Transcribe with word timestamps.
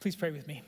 Please 0.00 0.16
pray 0.16 0.30
with 0.30 0.48
me. 0.48 0.62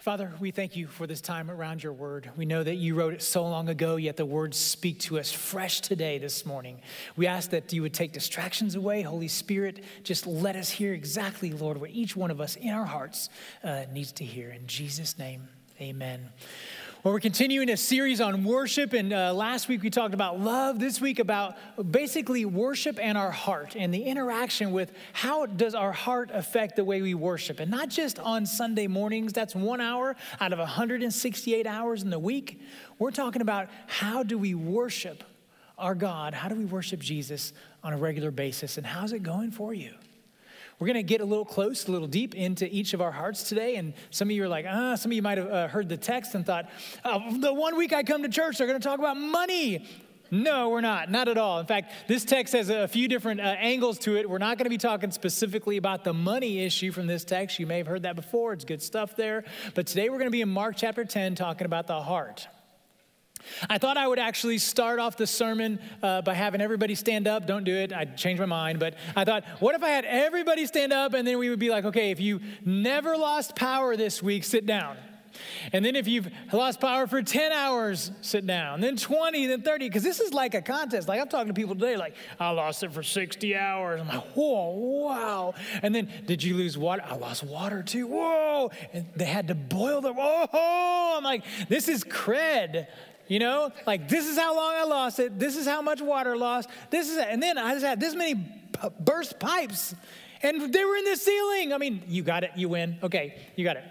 Father, 0.00 0.32
we 0.40 0.50
thank 0.50 0.74
you 0.74 0.88
for 0.88 1.06
this 1.06 1.20
time 1.20 1.48
around 1.48 1.84
your 1.84 1.92
word. 1.92 2.28
We 2.36 2.44
know 2.44 2.64
that 2.64 2.74
you 2.74 2.96
wrote 2.96 3.14
it 3.14 3.22
so 3.22 3.44
long 3.44 3.68
ago, 3.68 3.94
yet 3.94 4.16
the 4.16 4.26
words 4.26 4.56
speak 4.56 4.98
to 5.02 5.20
us 5.20 5.30
fresh 5.30 5.80
today, 5.80 6.18
this 6.18 6.44
morning. 6.44 6.80
We 7.14 7.28
ask 7.28 7.50
that 7.50 7.72
you 7.72 7.82
would 7.82 7.94
take 7.94 8.12
distractions 8.12 8.74
away. 8.74 9.02
Holy 9.02 9.28
Spirit, 9.28 9.84
just 10.02 10.26
let 10.26 10.56
us 10.56 10.68
hear 10.68 10.94
exactly, 10.94 11.52
Lord, 11.52 11.80
what 11.80 11.90
each 11.90 12.16
one 12.16 12.32
of 12.32 12.40
us 12.40 12.56
in 12.56 12.70
our 12.70 12.84
hearts 12.84 13.28
uh, 13.62 13.84
needs 13.92 14.10
to 14.14 14.24
hear. 14.24 14.50
In 14.50 14.66
Jesus' 14.66 15.16
name, 15.16 15.46
amen. 15.80 16.30
Well, 17.04 17.14
we're 17.14 17.18
continuing 17.18 17.68
a 17.68 17.76
series 17.76 18.20
on 18.20 18.44
worship, 18.44 18.92
and 18.92 19.12
uh, 19.12 19.34
last 19.34 19.66
week 19.66 19.82
we 19.82 19.90
talked 19.90 20.14
about 20.14 20.38
love. 20.38 20.78
This 20.78 21.00
week 21.00 21.18
about 21.18 21.56
basically 21.90 22.44
worship 22.44 22.96
and 23.02 23.18
our 23.18 23.32
heart 23.32 23.74
and 23.74 23.92
the 23.92 24.04
interaction 24.04 24.70
with 24.70 24.92
how 25.12 25.46
does 25.46 25.74
our 25.74 25.90
heart 25.90 26.30
affect 26.32 26.76
the 26.76 26.84
way 26.84 27.02
we 27.02 27.14
worship, 27.14 27.58
and 27.58 27.68
not 27.68 27.88
just 27.88 28.20
on 28.20 28.46
Sunday 28.46 28.86
mornings. 28.86 29.32
That's 29.32 29.52
one 29.52 29.80
hour 29.80 30.14
out 30.40 30.52
of 30.52 30.60
168 30.60 31.66
hours 31.66 32.04
in 32.04 32.10
the 32.10 32.20
week. 32.20 32.60
We're 33.00 33.10
talking 33.10 33.42
about 33.42 33.68
how 33.88 34.22
do 34.22 34.38
we 34.38 34.54
worship 34.54 35.24
our 35.78 35.96
God? 35.96 36.34
How 36.34 36.48
do 36.48 36.54
we 36.54 36.66
worship 36.66 37.00
Jesus 37.00 37.52
on 37.82 37.92
a 37.92 37.96
regular 37.96 38.30
basis, 38.30 38.78
and 38.78 38.86
how's 38.86 39.12
it 39.12 39.24
going 39.24 39.50
for 39.50 39.74
you? 39.74 39.92
We're 40.78 40.86
going 40.86 40.94
to 40.94 41.02
get 41.02 41.20
a 41.20 41.24
little 41.24 41.44
close, 41.44 41.86
a 41.86 41.92
little 41.92 42.08
deep 42.08 42.34
into 42.34 42.66
each 42.72 42.94
of 42.94 43.00
our 43.00 43.12
hearts 43.12 43.48
today. 43.48 43.76
And 43.76 43.94
some 44.10 44.28
of 44.28 44.32
you 44.32 44.44
are 44.44 44.48
like, 44.48 44.66
ah, 44.68 44.96
some 44.96 45.12
of 45.12 45.16
you 45.16 45.22
might 45.22 45.38
have 45.38 45.50
uh, 45.50 45.68
heard 45.68 45.88
the 45.88 45.96
text 45.96 46.34
and 46.34 46.44
thought, 46.44 46.70
oh, 47.04 47.38
the 47.38 47.52
one 47.52 47.76
week 47.76 47.92
I 47.92 48.02
come 48.02 48.22
to 48.22 48.28
church, 48.28 48.58
they're 48.58 48.66
going 48.66 48.80
to 48.80 48.86
talk 48.86 48.98
about 48.98 49.16
money. 49.16 49.86
No, 50.32 50.70
we're 50.70 50.80
not. 50.80 51.10
Not 51.10 51.28
at 51.28 51.36
all. 51.36 51.60
In 51.60 51.66
fact, 51.66 51.92
this 52.08 52.24
text 52.24 52.54
has 52.54 52.70
a 52.70 52.88
few 52.88 53.06
different 53.06 53.40
uh, 53.40 53.44
angles 53.44 53.98
to 54.00 54.16
it. 54.16 54.28
We're 54.28 54.38
not 54.38 54.56
going 54.56 54.64
to 54.64 54.70
be 54.70 54.78
talking 54.78 55.10
specifically 55.10 55.76
about 55.76 56.04
the 56.04 56.14
money 56.14 56.64
issue 56.64 56.90
from 56.90 57.06
this 57.06 57.22
text. 57.22 57.58
You 57.58 57.66
may 57.66 57.76
have 57.78 57.86
heard 57.86 58.04
that 58.04 58.16
before. 58.16 58.54
It's 58.54 58.64
good 58.64 58.82
stuff 58.82 59.14
there. 59.14 59.44
But 59.74 59.86
today 59.86 60.08
we're 60.08 60.16
going 60.16 60.28
to 60.28 60.32
be 60.32 60.40
in 60.40 60.48
Mark 60.48 60.76
chapter 60.78 61.04
10 61.04 61.34
talking 61.34 61.66
about 61.66 61.86
the 61.86 62.00
heart. 62.00 62.48
I 63.68 63.78
thought 63.78 63.96
I 63.96 64.06
would 64.06 64.18
actually 64.18 64.58
start 64.58 64.98
off 64.98 65.16
the 65.16 65.26
sermon 65.26 65.78
uh, 66.02 66.22
by 66.22 66.34
having 66.34 66.60
everybody 66.60 66.94
stand 66.94 67.26
up. 67.26 67.46
Don't 67.46 67.64
do 67.64 67.74
it. 67.74 67.92
I 67.92 68.04
changed 68.04 68.40
my 68.40 68.46
mind. 68.46 68.78
But 68.78 68.94
I 69.14 69.24
thought, 69.24 69.44
what 69.60 69.74
if 69.74 69.82
I 69.82 69.90
had 69.90 70.04
everybody 70.04 70.66
stand 70.66 70.92
up 70.92 71.14
and 71.14 71.26
then 71.26 71.38
we 71.38 71.50
would 71.50 71.58
be 71.58 71.70
like, 71.70 71.84
okay, 71.86 72.10
if 72.10 72.20
you 72.20 72.40
never 72.64 73.16
lost 73.16 73.56
power 73.56 73.96
this 73.96 74.22
week, 74.22 74.44
sit 74.44 74.66
down. 74.66 74.96
And 75.72 75.84
then 75.84 75.96
if 75.96 76.06
you've 76.08 76.28
lost 76.52 76.80
power 76.80 77.06
for 77.06 77.22
10 77.22 77.52
hours, 77.52 78.10
sit 78.20 78.46
down. 78.46 78.80
Then 78.80 78.96
20, 78.96 79.46
then 79.46 79.62
30, 79.62 79.88
because 79.88 80.02
this 80.02 80.20
is 80.20 80.32
like 80.32 80.54
a 80.54 80.62
contest. 80.62 81.08
Like 81.08 81.20
I'm 81.20 81.28
talking 81.28 81.48
to 81.48 81.54
people 81.54 81.74
today, 81.74 81.96
like, 81.96 82.14
I 82.38 82.50
lost 82.50 82.82
it 82.82 82.92
for 82.92 83.02
60 83.02 83.56
hours. 83.56 84.00
I'm 84.00 84.08
like, 84.08 84.24
whoa, 84.34 84.70
wow. 84.70 85.54
And 85.82 85.94
then, 85.94 86.10
did 86.26 86.42
you 86.42 86.56
lose 86.56 86.76
water? 86.76 87.02
I 87.04 87.16
lost 87.16 87.42
water 87.42 87.82
too. 87.82 88.06
Whoa. 88.06 88.70
And 88.92 89.06
they 89.16 89.24
had 89.24 89.48
to 89.48 89.54
boil 89.54 90.00
the, 90.00 90.12
whoa. 90.12 91.16
I'm 91.16 91.24
like, 91.24 91.44
this 91.68 91.88
is 91.88 92.04
cred. 92.04 92.86
You 93.32 93.38
know, 93.38 93.72
like 93.86 94.10
this 94.10 94.28
is 94.28 94.36
how 94.36 94.54
long 94.54 94.74
I 94.74 94.84
lost 94.84 95.18
it. 95.18 95.38
This 95.38 95.56
is 95.56 95.66
how 95.66 95.80
much 95.80 96.02
water 96.02 96.36
lost. 96.36 96.68
This 96.90 97.08
is, 97.08 97.16
and 97.16 97.42
then 97.42 97.56
I 97.56 97.72
just 97.72 97.82
had 97.82 97.98
this 97.98 98.14
many 98.14 98.34
burst 99.00 99.40
pipes, 99.40 99.94
and 100.42 100.70
they 100.70 100.84
were 100.84 100.96
in 100.96 101.06
the 101.06 101.16
ceiling. 101.16 101.72
I 101.72 101.78
mean, 101.78 102.02
you 102.08 102.22
got 102.22 102.44
it. 102.44 102.50
You 102.56 102.68
win. 102.68 102.98
Okay, 103.02 103.40
you 103.56 103.64
got 103.64 103.78
it. 103.78 103.84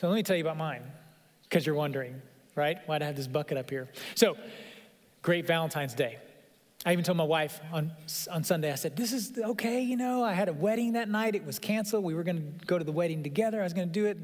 So 0.00 0.08
let 0.08 0.16
me 0.16 0.24
tell 0.24 0.34
you 0.34 0.42
about 0.42 0.56
mine, 0.56 0.82
because 1.44 1.64
you're 1.64 1.76
wondering, 1.76 2.20
right? 2.56 2.78
Why'd 2.86 3.02
I 3.02 3.06
have 3.06 3.14
this 3.14 3.28
bucket 3.28 3.56
up 3.56 3.70
here? 3.70 3.88
So, 4.16 4.36
great 5.22 5.46
Valentine's 5.46 5.94
Day. 5.94 6.18
I 6.84 6.90
even 6.90 7.04
told 7.04 7.18
my 7.18 7.22
wife 7.22 7.60
on, 7.72 7.92
on 8.32 8.42
Sunday, 8.42 8.72
I 8.72 8.74
said, 8.74 8.96
This 8.96 9.12
is 9.12 9.38
okay, 9.38 9.80
you 9.80 9.96
know. 9.96 10.24
I 10.24 10.32
had 10.32 10.48
a 10.48 10.52
wedding 10.52 10.94
that 10.94 11.08
night. 11.08 11.36
It 11.36 11.46
was 11.46 11.60
canceled. 11.60 12.02
We 12.02 12.14
were 12.14 12.24
going 12.24 12.58
to 12.58 12.66
go 12.66 12.78
to 12.78 12.84
the 12.84 12.90
wedding 12.90 13.22
together. 13.22 13.60
I 13.60 13.62
was 13.62 13.74
going 13.74 13.86
to 13.86 13.94
do 13.94 14.06
it. 14.06 14.18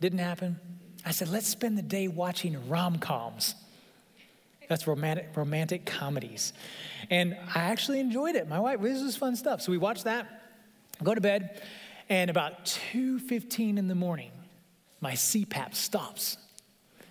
Didn't 0.00 0.18
happen. 0.18 0.58
I 1.04 1.10
said, 1.10 1.28
let's 1.28 1.46
spend 1.48 1.78
the 1.78 1.82
day 1.82 2.08
watching 2.08 2.68
rom 2.68 2.98
coms. 2.98 3.54
That's 4.68 4.86
romantic, 4.86 5.30
romantic 5.34 5.86
comedies. 5.86 6.52
And 7.10 7.36
I 7.54 7.60
actually 7.60 8.00
enjoyed 8.00 8.36
it. 8.36 8.48
My 8.48 8.60
wife, 8.60 8.80
this 8.80 9.02
was 9.02 9.16
fun 9.16 9.34
stuff. 9.34 9.62
So 9.62 9.72
we 9.72 9.78
watched 9.78 10.04
that, 10.04 10.26
go 11.02 11.14
to 11.14 11.20
bed, 11.20 11.62
and 12.08 12.30
about 12.30 12.66
2.15 12.66 13.78
in 13.78 13.88
the 13.88 13.94
morning, 13.94 14.30
my 15.00 15.12
CPAP 15.12 15.74
stops. 15.74 16.36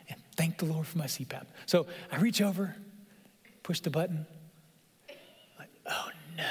And 0.10 0.20
thank 0.36 0.60
the 0.60 0.66
Lord 0.66 0.86
for 0.86 0.98
my 1.00 1.06
CPAP. 1.06 1.46
So 1.66 1.88
I 2.12 2.18
reach 2.18 2.42
over, 2.42 2.76
push 3.64 3.80
the 3.80 3.90
button, 3.90 4.28
like, 5.58 5.70
oh 5.90 6.10
no. 6.38 6.44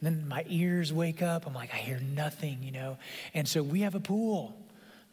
And 0.00 0.18
then 0.18 0.28
my 0.28 0.44
ears 0.48 0.92
wake 0.92 1.22
up. 1.22 1.46
I'm 1.46 1.54
like, 1.54 1.72
I 1.72 1.78
hear 1.78 2.00
nothing, 2.00 2.62
you 2.62 2.72
know. 2.72 2.98
And 3.34 3.46
so 3.46 3.62
we 3.62 3.80
have 3.80 3.94
a 3.94 4.00
pool 4.00 4.56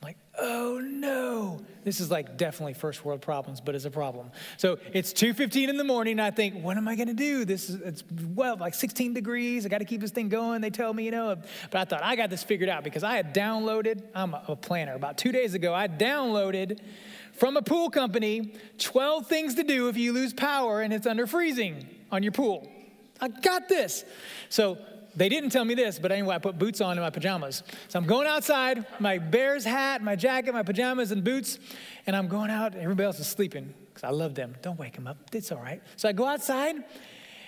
like, 0.03 0.17
oh 0.39 0.79
no. 0.81 1.61
This 1.83 1.99
is 1.99 2.11
like 2.11 2.37
definitely 2.37 2.73
first 2.73 3.03
world 3.03 3.21
problems, 3.21 3.59
but 3.61 3.75
it's 3.75 3.85
a 3.85 3.91
problem. 3.91 4.31
So 4.57 4.77
it's 4.93 5.13
2.15 5.13 5.69
in 5.69 5.77
the 5.77 5.83
morning, 5.83 6.13
and 6.13 6.21
I 6.21 6.31
think, 6.31 6.63
what 6.63 6.77
am 6.77 6.87
I 6.87 6.95
gonna 6.95 7.13
do? 7.13 7.45
This 7.45 7.69
is, 7.69 7.75
it's 7.81 8.03
well, 8.35 8.57
like 8.57 8.73
16 8.73 9.13
degrees. 9.13 9.65
I 9.65 9.69
gotta 9.69 9.85
keep 9.85 10.01
this 10.01 10.11
thing 10.11 10.29
going. 10.29 10.61
They 10.61 10.69
tell 10.69 10.93
me, 10.93 11.05
you 11.05 11.11
know. 11.11 11.35
But 11.69 11.81
I 11.81 11.85
thought, 11.85 12.03
I 12.03 12.15
got 12.15 12.29
this 12.29 12.43
figured 12.43 12.69
out 12.69 12.83
because 12.83 13.03
I 13.03 13.15
had 13.15 13.33
downloaded, 13.33 14.03
I'm 14.13 14.33
a, 14.33 14.43
a 14.49 14.55
planner. 14.55 14.95
About 14.95 15.17
two 15.17 15.31
days 15.31 15.53
ago, 15.53 15.73
I 15.73 15.87
downloaded 15.87 16.79
from 17.33 17.57
a 17.57 17.61
pool 17.61 17.89
company 17.89 18.53
12 18.77 19.27
things 19.27 19.55
to 19.55 19.63
do 19.63 19.87
if 19.87 19.97
you 19.97 20.13
lose 20.13 20.33
power 20.33 20.81
and 20.81 20.93
it's 20.93 21.07
under 21.07 21.25
freezing 21.25 21.87
on 22.11 22.23
your 22.23 22.31
pool. 22.31 22.69
I 23.19 23.27
got 23.27 23.69
this. 23.69 24.03
So 24.49 24.77
they 25.15 25.29
didn't 25.29 25.49
tell 25.49 25.65
me 25.65 25.73
this, 25.73 25.99
but 25.99 26.11
anyway, 26.11 26.35
I 26.35 26.39
put 26.39 26.57
boots 26.57 26.81
on 26.81 26.97
in 26.97 27.03
my 27.03 27.09
pajamas. 27.09 27.63
So 27.87 27.99
I'm 27.99 28.05
going 28.05 28.27
outside, 28.27 28.85
my 28.99 29.17
Bears 29.17 29.65
hat, 29.65 30.01
my 30.01 30.15
jacket, 30.15 30.53
my 30.53 30.63
pajamas, 30.63 31.11
and 31.11 31.23
boots, 31.23 31.59
and 32.07 32.15
I'm 32.15 32.27
going 32.27 32.49
out. 32.49 32.75
Everybody 32.75 33.05
else 33.05 33.19
is 33.19 33.27
sleeping 33.27 33.73
because 33.89 34.03
I 34.03 34.11
love 34.11 34.35
them. 34.35 34.55
Don't 34.61 34.79
wake 34.79 34.93
them 34.95 35.07
up. 35.07 35.17
It's 35.33 35.51
all 35.51 35.61
right. 35.61 35.81
So 35.97 36.07
I 36.07 36.13
go 36.13 36.25
outside, 36.25 36.75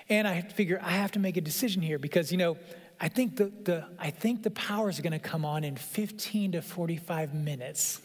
and 0.10 0.28
I 0.28 0.42
figure 0.42 0.80
I 0.84 0.92
have 0.92 1.12
to 1.14 1.20
make 1.20 1.38
a 1.38 1.42
decision 1.42 1.82
here 1.82 1.98
because, 1.98 2.32
you 2.32 2.38
know, 2.38 2.58
I 3.00 3.10
think 3.10 3.38
the, 3.38 3.52
the, 3.64 3.86
I 3.98 4.12
think 4.12 4.44
the 4.44 4.52
power 4.52 4.90
is 4.90 5.00
going 5.00 5.14
to 5.14 5.20
come 5.20 5.46
on 5.46 5.64
in 5.64 5.76
15 5.76 6.54
to 6.54 6.62
45 6.62 7.34
minutes. 7.34 8.02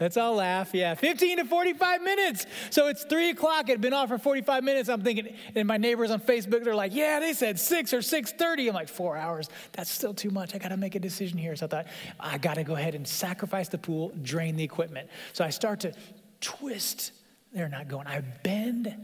Let's 0.00 0.16
all 0.16 0.34
laugh. 0.34 0.74
Yeah, 0.74 0.94
15 0.94 1.38
to 1.38 1.44
45 1.44 2.02
minutes. 2.02 2.46
So 2.70 2.88
it's 2.88 3.04
three 3.04 3.30
o'clock. 3.30 3.68
It 3.68 3.72
had 3.72 3.80
been 3.80 3.92
off 3.92 4.08
for 4.08 4.18
45 4.18 4.64
minutes. 4.64 4.88
I'm 4.88 5.02
thinking, 5.02 5.34
and 5.54 5.68
my 5.68 5.76
neighbors 5.76 6.10
on 6.10 6.20
Facebook, 6.20 6.64
they're 6.64 6.74
like, 6.74 6.94
yeah, 6.94 7.20
they 7.20 7.32
said 7.32 7.58
six 7.58 7.92
or 7.92 7.98
6.30. 7.98 8.68
I'm 8.68 8.74
like, 8.74 8.88
four 8.88 9.16
hours. 9.16 9.48
That's 9.72 9.90
still 9.90 10.14
too 10.14 10.30
much. 10.30 10.54
I 10.54 10.58
got 10.58 10.68
to 10.68 10.76
make 10.76 10.94
a 10.94 11.00
decision 11.00 11.38
here. 11.38 11.56
So 11.56 11.66
I 11.66 11.68
thought, 11.68 11.86
I 12.18 12.38
got 12.38 12.54
to 12.54 12.64
go 12.64 12.74
ahead 12.74 12.94
and 12.94 13.06
sacrifice 13.06 13.68
the 13.68 13.78
pool, 13.78 14.12
drain 14.22 14.56
the 14.56 14.64
equipment. 14.64 15.08
So 15.32 15.44
I 15.44 15.50
start 15.50 15.80
to 15.80 15.92
twist. 16.40 17.12
They're 17.52 17.68
not 17.68 17.88
going. 17.88 18.06
I 18.06 18.20
bend, 18.20 18.94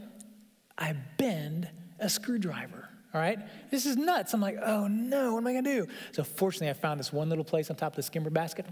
I 0.77 0.95
bend 1.17 1.69
a 1.99 2.09
screwdriver. 2.09 2.89
All 3.13 3.21
right? 3.21 3.39
This 3.71 3.85
is 3.85 3.95
nuts. 3.95 4.33
I'm 4.33 4.41
like, 4.41 4.57
oh 4.61 4.87
no, 4.87 5.33
what 5.33 5.39
am 5.39 5.47
I 5.47 5.53
gonna 5.53 5.63
do? 5.63 5.87
So 6.11 6.23
fortunately, 6.23 6.69
I 6.69 6.73
found 6.73 6.99
this 6.99 7.13
one 7.13 7.29
little 7.29 7.45
place 7.45 7.69
on 7.69 7.77
top 7.77 7.93
of 7.93 7.95
the 7.95 8.03
skimmer 8.03 8.29
basket. 8.29 8.65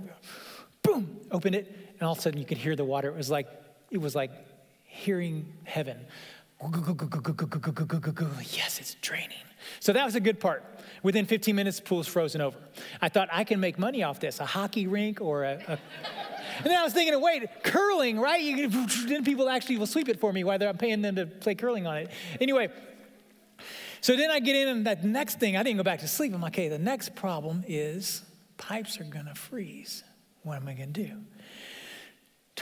Boom, 0.83 1.21
opened 1.31 1.55
it, 1.55 1.73
and 2.03 2.07
all 2.07 2.11
of 2.11 2.19
a 2.19 2.21
sudden 2.21 2.37
you 2.37 2.45
could 2.45 2.57
hear 2.57 2.75
the 2.75 2.83
water. 2.83 3.07
It 3.07 3.15
was 3.15 3.29
like, 3.29 3.47
it 3.89 3.97
was 3.97 4.13
like 4.13 4.29
hearing 4.83 5.53
heaven. 5.63 6.05
Yes, 8.51 8.81
it's 8.81 8.95
draining. 8.95 9.37
So 9.79 9.93
that 9.93 10.03
was 10.03 10.15
a 10.15 10.19
good 10.19 10.37
part. 10.41 10.65
Within 11.01 11.25
15 11.25 11.55
minutes, 11.55 11.77
the 11.77 11.83
pool's 11.83 12.09
frozen 12.09 12.41
over. 12.41 12.57
I 13.01 13.07
thought 13.07 13.29
I 13.31 13.45
can 13.45 13.61
make 13.61 13.79
money 13.79 14.03
off 14.03 14.19
this, 14.19 14.41
a 14.41 14.45
hockey 14.45 14.85
rink 14.85 15.21
or 15.21 15.45
a. 15.45 15.53
a... 15.65 15.79
and 16.57 16.65
then 16.65 16.77
I 16.77 16.83
was 16.83 16.91
thinking, 16.91 17.21
wait, 17.21 17.63
curling, 17.63 18.19
right? 18.19 18.41
You, 18.41 18.67
then 19.07 19.23
people 19.23 19.47
actually 19.47 19.77
will 19.77 19.87
sweep 19.87 20.09
it 20.09 20.19
for 20.19 20.33
me 20.33 20.43
while 20.43 20.61
I'm 20.61 20.77
paying 20.77 21.01
them 21.01 21.15
to 21.15 21.25
play 21.25 21.55
curling 21.55 21.87
on 21.87 21.95
it. 21.95 22.11
Anyway, 22.41 22.69
so 24.01 24.17
then 24.17 24.29
I 24.29 24.41
get 24.41 24.57
in, 24.57 24.67
and 24.67 24.87
that 24.87 25.05
next 25.05 25.39
thing, 25.39 25.55
I 25.55 25.63
didn't 25.63 25.77
go 25.77 25.83
back 25.83 26.01
to 26.01 26.07
sleep. 26.09 26.33
I'm 26.33 26.41
like, 26.41 26.53
okay, 26.53 26.67
the 26.67 26.77
next 26.77 27.15
problem 27.15 27.63
is 27.65 28.23
pipes 28.57 28.99
are 28.99 29.05
gonna 29.05 29.35
freeze. 29.35 30.03
What 30.41 30.57
am 30.57 30.67
I 30.67 30.73
gonna 30.73 30.87
do? 30.87 31.23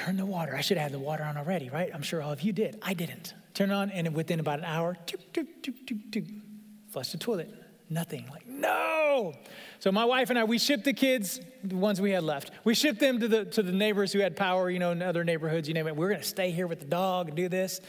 Turn 0.05 0.17
the 0.17 0.25
water. 0.25 0.55
I 0.55 0.61
should 0.61 0.77
have 0.77 0.91
had 0.91 0.99
the 0.99 1.03
water 1.03 1.23
on 1.23 1.37
already, 1.37 1.69
right? 1.69 1.91
I'm 1.93 2.01
sure 2.01 2.23
all 2.23 2.31
of 2.31 2.41
you 2.41 2.51
did. 2.53 2.79
I 2.81 2.95
didn't. 2.95 3.35
Turn 3.53 3.69
on, 3.69 3.91
and 3.91 4.15
within 4.15 4.39
about 4.39 4.57
an 4.57 4.65
hour, 4.65 4.97
flush 6.89 7.11
the 7.11 7.17
toilet. 7.19 7.53
Nothing. 7.87 8.25
Like, 8.31 8.47
no. 8.47 9.33
So 9.79 9.91
my 9.91 10.05
wife 10.05 10.31
and 10.31 10.39
I, 10.39 10.43
we 10.45 10.57
shipped 10.57 10.85
the 10.85 10.93
kids, 10.93 11.39
the 11.63 11.75
ones 11.75 12.01
we 12.01 12.11
had 12.11 12.23
left. 12.23 12.49
We 12.63 12.73
shipped 12.73 12.99
them 12.99 13.19
to 13.19 13.27
the 13.27 13.45
to 13.45 13.61
the 13.61 13.71
neighbors 13.71 14.11
who 14.11 14.19
had 14.19 14.35
power, 14.35 14.71
you 14.71 14.79
know, 14.79 14.91
in 14.91 15.03
other 15.03 15.23
neighborhoods, 15.23 15.67
you 15.67 15.75
name 15.75 15.87
it. 15.87 15.95
We're 15.95 16.09
gonna 16.09 16.23
stay 16.23 16.49
here 16.49 16.65
with 16.65 16.79
the 16.79 16.85
dog 16.85 17.27
and 17.27 17.37
do 17.37 17.47
this. 17.47 17.79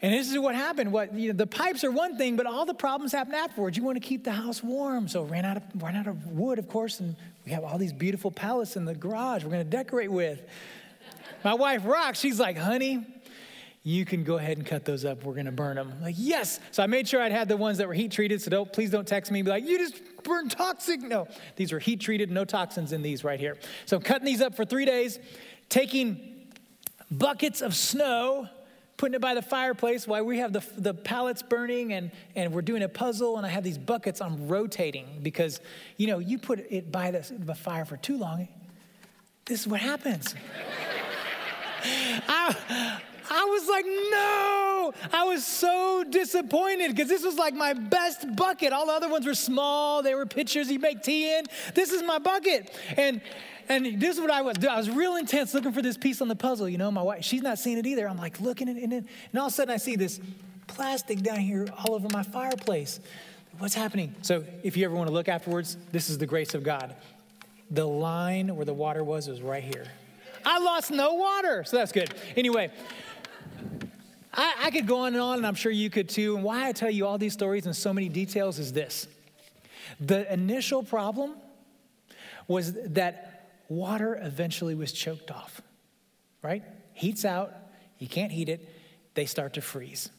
And 0.00 0.14
this 0.14 0.30
is 0.30 0.38
what 0.38 0.54
happened. 0.54 0.92
What 0.92 1.12
you 1.12 1.32
know, 1.32 1.36
the 1.36 1.46
pipes 1.46 1.84
are 1.84 1.90
one 1.90 2.16
thing, 2.16 2.36
but 2.36 2.46
all 2.46 2.64
the 2.64 2.74
problems 2.74 3.12
happen 3.12 3.34
afterwards. 3.34 3.76
You 3.76 3.82
want 3.82 4.00
to 4.00 4.08
keep 4.08 4.24
the 4.24 4.32
house 4.32 4.62
warm, 4.62 5.08
so 5.08 5.24
ran 5.24 5.44
out 5.44 5.58
of 5.58 5.62
ran 5.82 5.96
out 5.96 6.06
of 6.06 6.26
wood, 6.28 6.58
of 6.58 6.68
course, 6.68 7.00
and 7.00 7.16
we 7.44 7.52
have 7.52 7.64
all 7.64 7.76
these 7.76 7.92
beautiful 7.92 8.30
pallets 8.30 8.76
in 8.76 8.84
the 8.84 8.94
garage. 8.94 9.42
We're 9.42 9.50
going 9.50 9.64
to 9.64 9.70
decorate 9.70 10.10
with. 10.10 10.40
My 11.44 11.54
wife 11.54 11.84
rocks. 11.84 12.18
She's 12.18 12.40
like, 12.40 12.56
honey, 12.56 13.06
you 13.82 14.04
can 14.04 14.24
go 14.24 14.36
ahead 14.36 14.58
and 14.58 14.66
cut 14.66 14.84
those 14.84 15.04
up. 15.04 15.24
We're 15.24 15.34
going 15.34 15.46
to 15.46 15.52
burn 15.52 15.76
them. 15.76 15.92
I'm 15.96 16.02
like, 16.02 16.16
yes. 16.18 16.60
So 16.72 16.82
I 16.82 16.86
made 16.86 17.08
sure 17.08 17.20
I'd 17.20 17.32
had 17.32 17.48
the 17.48 17.56
ones 17.56 17.78
that 17.78 17.88
were 17.88 17.94
heat 17.94 18.12
treated. 18.12 18.42
So 18.42 18.50
don't, 18.50 18.72
please 18.72 18.90
don't 18.90 19.06
text 19.06 19.30
me 19.30 19.40
and 19.40 19.46
be 19.46 19.50
like, 19.50 19.64
you 19.64 19.78
just 19.78 20.02
super 20.28 20.48
toxic. 20.48 21.00
No, 21.00 21.26
these 21.56 21.72
are 21.72 21.78
heat 21.78 22.00
treated, 22.00 22.30
no 22.30 22.44
toxins 22.44 22.92
in 22.92 23.02
these 23.02 23.24
right 23.24 23.40
here. 23.40 23.56
So 23.86 23.96
I'm 23.96 24.02
cutting 24.02 24.26
these 24.26 24.42
up 24.42 24.54
for 24.54 24.64
three 24.64 24.84
days, 24.84 25.18
taking 25.68 26.46
buckets 27.10 27.62
of 27.62 27.74
snow 27.74 28.48
putting 28.98 29.14
it 29.14 29.20
by 29.20 29.32
the 29.32 29.42
fireplace 29.42 30.08
while 30.08 30.24
we 30.24 30.38
have 30.38 30.52
the, 30.52 30.62
the 30.76 30.92
pallets 30.92 31.40
burning 31.40 31.92
and, 31.92 32.10
and 32.34 32.52
we're 32.52 32.60
doing 32.60 32.82
a 32.82 32.88
puzzle 32.88 33.36
and 33.38 33.46
i 33.46 33.48
have 33.48 33.62
these 33.62 33.78
buckets 33.78 34.20
i'm 34.20 34.48
rotating 34.48 35.06
because 35.22 35.60
you 35.96 36.06
know 36.08 36.18
you 36.18 36.36
put 36.36 36.58
it 36.58 36.92
by 36.92 37.10
the, 37.12 37.24
the 37.38 37.54
fire 37.54 37.84
for 37.84 37.96
too 37.96 38.18
long 38.18 38.46
this 39.46 39.60
is 39.60 39.68
what 39.68 39.80
happens 39.80 40.34
I, 41.84 43.00
I 43.30 43.44
was 43.44 43.68
like, 43.68 43.84
no. 43.86 44.92
I 45.12 45.24
was 45.24 45.44
so 45.46 46.04
disappointed 46.08 46.90
because 46.90 47.08
this 47.08 47.24
was 47.24 47.36
like 47.36 47.54
my 47.54 47.72
best 47.72 48.34
bucket. 48.36 48.72
All 48.72 48.86
the 48.86 48.92
other 48.92 49.08
ones 49.08 49.26
were 49.26 49.34
small, 49.34 50.02
they 50.02 50.14
were 50.14 50.26
pitchers 50.26 50.70
you 50.70 50.78
make 50.78 51.02
tea 51.02 51.36
in. 51.36 51.44
This 51.74 51.92
is 51.92 52.02
my 52.02 52.18
bucket. 52.18 52.74
And 52.96 53.20
and 53.68 54.00
this 54.00 54.14
is 54.14 54.20
what 54.20 54.30
I 54.30 54.40
was 54.40 54.56
doing. 54.56 54.72
I 54.72 54.78
was 54.78 54.88
real 54.88 55.16
intense 55.16 55.52
looking 55.52 55.72
for 55.72 55.82
this 55.82 55.98
piece 55.98 56.22
on 56.22 56.28
the 56.28 56.36
puzzle. 56.36 56.68
You 56.68 56.78
know, 56.78 56.90
my 56.90 57.02
wife, 57.02 57.22
she's 57.22 57.42
not 57.42 57.58
seeing 57.58 57.76
it 57.76 57.86
either. 57.86 58.08
I'm 58.08 58.16
like 58.16 58.40
looking 58.40 58.68
at 58.68 58.76
it, 58.76 58.82
and, 58.82 58.92
and 58.92 59.06
all 59.36 59.48
of 59.48 59.52
a 59.52 59.54
sudden 59.54 59.74
I 59.74 59.76
see 59.76 59.94
this 59.94 60.20
plastic 60.66 61.20
down 61.20 61.40
here 61.40 61.66
all 61.76 61.94
over 61.94 62.08
my 62.12 62.22
fireplace. 62.22 63.00
What's 63.58 63.74
happening? 63.74 64.14
So, 64.22 64.44
if 64.62 64.76
you 64.76 64.84
ever 64.84 64.94
want 64.94 65.08
to 65.08 65.12
look 65.12 65.28
afterwards, 65.28 65.76
this 65.90 66.08
is 66.10 66.16
the 66.18 66.26
grace 66.26 66.54
of 66.54 66.62
God. 66.62 66.94
The 67.70 67.86
line 67.86 68.54
where 68.54 68.64
the 68.64 68.72
water 68.72 69.02
was 69.04 69.28
was 69.28 69.42
right 69.42 69.64
here. 69.64 69.86
I 70.44 70.58
lost 70.58 70.90
no 70.90 71.14
water, 71.14 71.64
so 71.64 71.76
that's 71.76 71.92
good. 71.92 72.12
Anyway, 72.36 72.70
I, 74.32 74.54
I 74.64 74.70
could 74.70 74.86
go 74.86 75.00
on 75.00 75.14
and 75.14 75.22
on, 75.22 75.38
and 75.38 75.46
I'm 75.46 75.54
sure 75.54 75.72
you 75.72 75.90
could 75.90 76.08
too. 76.08 76.36
And 76.36 76.44
why 76.44 76.68
I 76.68 76.72
tell 76.72 76.90
you 76.90 77.06
all 77.06 77.18
these 77.18 77.32
stories 77.32 77.66
in 77.66 77.74
so 77.74 77.92
many 77.92 78.08
details 78.08 78.58
is 78.58 78.72
this 78.72 79.06
the 80.00 80.30
initial 80.32 80.82
problem 80.82 81.34
was 82.46 82.72
that 82.72 83.50
water 83.68 84.18
eventually 84.22 84.74
was 84.74 84.92
choked 84.92 85.30
off, 85.30 85.60
right? 86.42 86.62
Heats 86.94 87.24
out, 87.24 87.52
you 87.98 88.08
can't 88.08 88.32
heat 88.32 88.48
it, 88.48 88.68
they 89.14 89.26
start 89.26 89.54
to 89.54 89.60
freeze. 89.60 90.10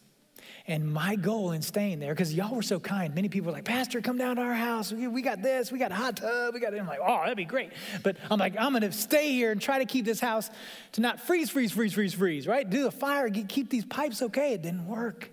And 0.70 0.94
my 0.94 1.16
goal 1.16 1.54
in 1.54 1.64
staying 1.64 1.98
there, 1.98 2.14
because 2.14 2.32
y'all 2.32 2.54
were 2.54 2.62
so 2.62 2.80
kind, 2.80 3.16
many 3.16 3.28
people 3.28 3.48
were 3.48 3.54
like, 3.54 3.66
Pastor, 3.66 4.02
come 4.02 4.20
down 4.20 4.36
to 4.36 4.44
our 4.44 4.54
house. 4.54 4.94
We, 4.94 5.24
got 5.24 5.42
this, 5.42 5.72
we 5.72 5.80
got 5.80 5.92
a 5.92 5.96
hot 5.96 6.18
tub, 6.18 6.54
we 6.54 6.60
got 6.60 6.76
it. 6.76 6.80
I'm 6.80 6.86
like, 6.86 7.00
oh, 7.04 7.22
that'd 7.22 7.36
be 7.36 7.44
great. 7.44 7.72
But 8.04 8.18
I'm 8.30 8.38
like, 8.38 8.54
I'm 8.56 8.80
to 8.80 8.92
stay 8.92 9.32
here 9.32 9.52
and 9.52 9.60
try 9.60 9.80
to 9.80 9.86
keep 9.86 10.06
this 10.06 10.20
house 10.20 10.48
to 10.92 11.02
not 11.02 11.20
freeze, 11.20 11.50
freeze, 11.50 11.72
freeze, 11.72 11.94
freeze, 11.94 12.14
freeze, 12.14 12.46
right? 12.46 12.70
Do 12.70 12.84
the 12.84 12.92
fire, 12.92 13.32
keep 13.32 13.72
these 13.72 13.84
pipes 13.84 14.22
okay. 14.22 14.54
It 14.54 14.62
didn't 14.62 14.86
work. 14.86 15.32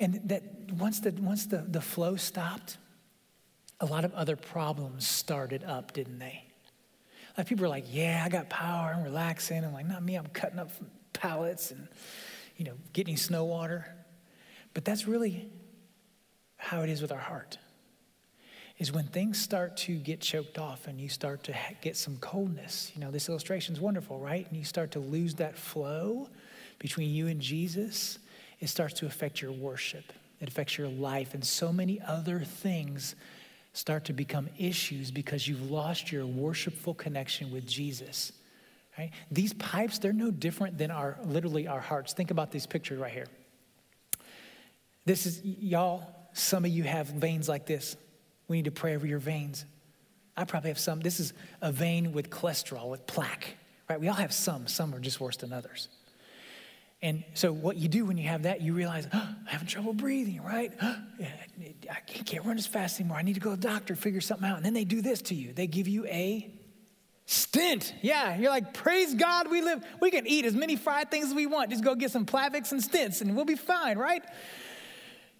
And 0.00 0.20
that 0.24 0.42
once 0.72 0.98
the, 0.98 1.12
once 1.12 1.46
the, 1.46 1.58
the 1.58 1.80
flow 1.80 2.16
stopped, 2.16 2.78
a 3.80 3.86
lot 3.86 4.04
of 4.04 4.12
other 4.14 4.34
problems 4.34 5.06
started 5.06 5.62
up, 5.62 5.92
didn't 5.92 6.18
they? 6.18 6.42
Like 7.38 7.46
people 7.46 7.62
were 7.62 7.68
like, 7.68 7.84
yeah, 7.88 8.24
I 8.26 8.28
got 8.28 8.50
power, 8.50 8.94
I'm 8.96 9.04
relaxing. 9.04 9.64
I'm 9.64 9.72
like, 9.72 9.86
not 9.86 10.02
me, 10.02 10.16
I'm 10.16 10.26
cutting 10.26 10.58
up 10.58 10.70
pallets 11.12 11.70
and 11.70 11.86
you 12.62 12.68
know, 12.68 12.76
getting 12.92 13.16
snow 13.16 13.44
water. 13.44 13.84
But 14.72 14.84
that's 14.84 15.08
really 15.08 15.50
how 16.56 16.82
it 16.82 16.90
is 16.90 17.02
with 17.02 17.10
our 17.10 17.18
heart. 17.18 17.58
Is 18.78 18.92
when 18.92 19.06
things 19.06 19.40
start 19.40 19.76
to 19.78 19.96
get 19.96 20.20
choked 20.20 20.58
off 20.58 20.86
and 20.86 21.00
you 21.00 21.08
start 21.08 21.42
to 21.44 21.54
get 21.80 21.96
some 21.96 22.18
coldness. 22.18 22.92
You 22.94 23.00
know, 23.00 23.10
this 23.10 23.28
illustration 23.28 23.74
is 23.74 23.80
wonderful, 23.80 24.20
right? 24.20 24.46
And 24.46 24.56
you 24.56 24.64
start 24.64 24.92
to 24.92 25.00
lose 25.00 25.34
that 25.34 25.58
flow 25.58 26.28
between 26.78 27.10
you 27.10 27.26
and 27.26 27.40
Jesus, 27.40 28.20
it 28.60 28.68
starts 28.68 28.94
to 29.00 29.06
affect 29.06 29.42
your 29.42 29.52
worship. 29.52 30.12
It 30.40 30.46
affects 30.48 30.78
your 30.78 30.88
life, 30.88 31.34
and 31.34 31.44
so 31.44 31.72
many 31.72 32.00
other 32.00 32.40
things 32.40 33.16
start 33.72 34.04
to 34.04 34.12
become 34.12 34.48
issues 34.56 35.10
because 35.10 35.48
you've 35.48 35.68
lost 35.68 36.12
your 36.12 36.26
worshipful 36.26 36.94
connection 36.94 37.50
with 37.50 37.66
Jesus. 37.66 38.32
Right? 38.98 39.10
These 39.30 39.54
pipes, 39.54 39.98
they're 39.98 40.12
no 40.12 40.30
different 40.30 40.76
than 40.76 40.90
our 40.90 41.18
literally 41.24 41.66
our 41.66 41.80
hearts. 41.80 42.12
Think 42.12 42.30
about 42.30 42.50
this 42.50 42.66
picture 42.66 42.96
right 42.96 43.12
here. 43.12 43.26
This 45.04 45.26
is 45.26 45.40
y'all, 45.42 46.06
some 46.32 46.64
of 46.64 46.70
you 46.70 46.84
have 46.84 47.08
veins 47.08 47.48
like 47.48 47.66
this. 47.66 47.96
We 48.48 48.58
need 48.58 48.66
to 48.66 48.70
pray 48.70 48.94
over 48.94 49.06
your 49.06 49.18
veins. 49.18 49.64
I 50.36 50.44
probably 50.44 50.70
have 50.70 50.78
some. 50.78 51.00
This 51.00 51.20
is 51.20 51.32
a 51.60 51.72
vein 51.72 52.12
with 52.12 52.30
cholesterol, 52.30 52.90
with 52.90 53.06
plaque. 53.06 53.56
Right? 53.88 54.00
We 54.00 54.08
all 54.08 54.14
have 54.14 54.32
some. 54.32 54.66
Some 54.66 54.94
are 54.94 55.00
just 55.00 55.20
worse 55.20 55.36
than 55.36 55.52
others. 55.52 55.88
And 57.02 57.24
so, 57.34 57.52
what 57.52 57.76
you 57.76 57.88
do 57.88 58.04
when 58.04 58.16
you 58.16 58.28
have 58.28 58.44
that, 58.44 58.60
you 58.60 58.74
realize, 58.74 59.08
oh, 59.12 59.28
I'm 59.40 59.46
having 59.46 59.66
trouble 59.66 59.92
breathing, 59.92 60.40
right? 60.40 60.72
Oh, 60.80 60.96
I 61.90 62.00
can't 62.00 62.44
run 62.44 62.58
as 62.58 62.66
fast 62.66 63.00
anymore. 63.00 63.18
I 63.18 63.22
need 63.22 63.34
to 63.34 63.40
go 63.40 63.50
to 63.50 63.60
the 63.60 63.68
doctor, 63.68 63.96
figure 63.96 64.20
something 64.20 64.48
out. 64.48 64.56
And 64.56 64.64
then 64.64 64.72
they 64.72 64.84
do 64.84 65.02
this 65.02 65.20
to 65.22 65.34
you 65.34 65.52
they 65.52 65.66
give 65.66 65.88
you 65.88 66.06
a 66.06 66.48
Stint. 67.32 67.94
Yeah, 68.02 68.36
you're 68.36 68.50
like, 68.50 68.74
praise 68.74 69.14
God, 69.14 69.50
we 69.50 69.62
live, 69.62 69.82
we 70.00 70.10
can 70.10 70.26
eat 70.26 70.44
as 70.44 70.54
many 70.54 70.76
fried 70.76 71.10
things 71.10 71.28
as 71.28 71.34
we 71.34 71.46
want. 71.46 71.70
Just 71.70 71.82
go 71.82 71.94
get 71.94 72.10
some 72.10 72.26
Plavix 72.26 72.72
and 72.72 72.82
stints 72.82 73.22
and 73.22 73.34
we'll 73.34 73.46
be 73.46 73.56
fine, 73.56 73.96
right? 73.96 74.22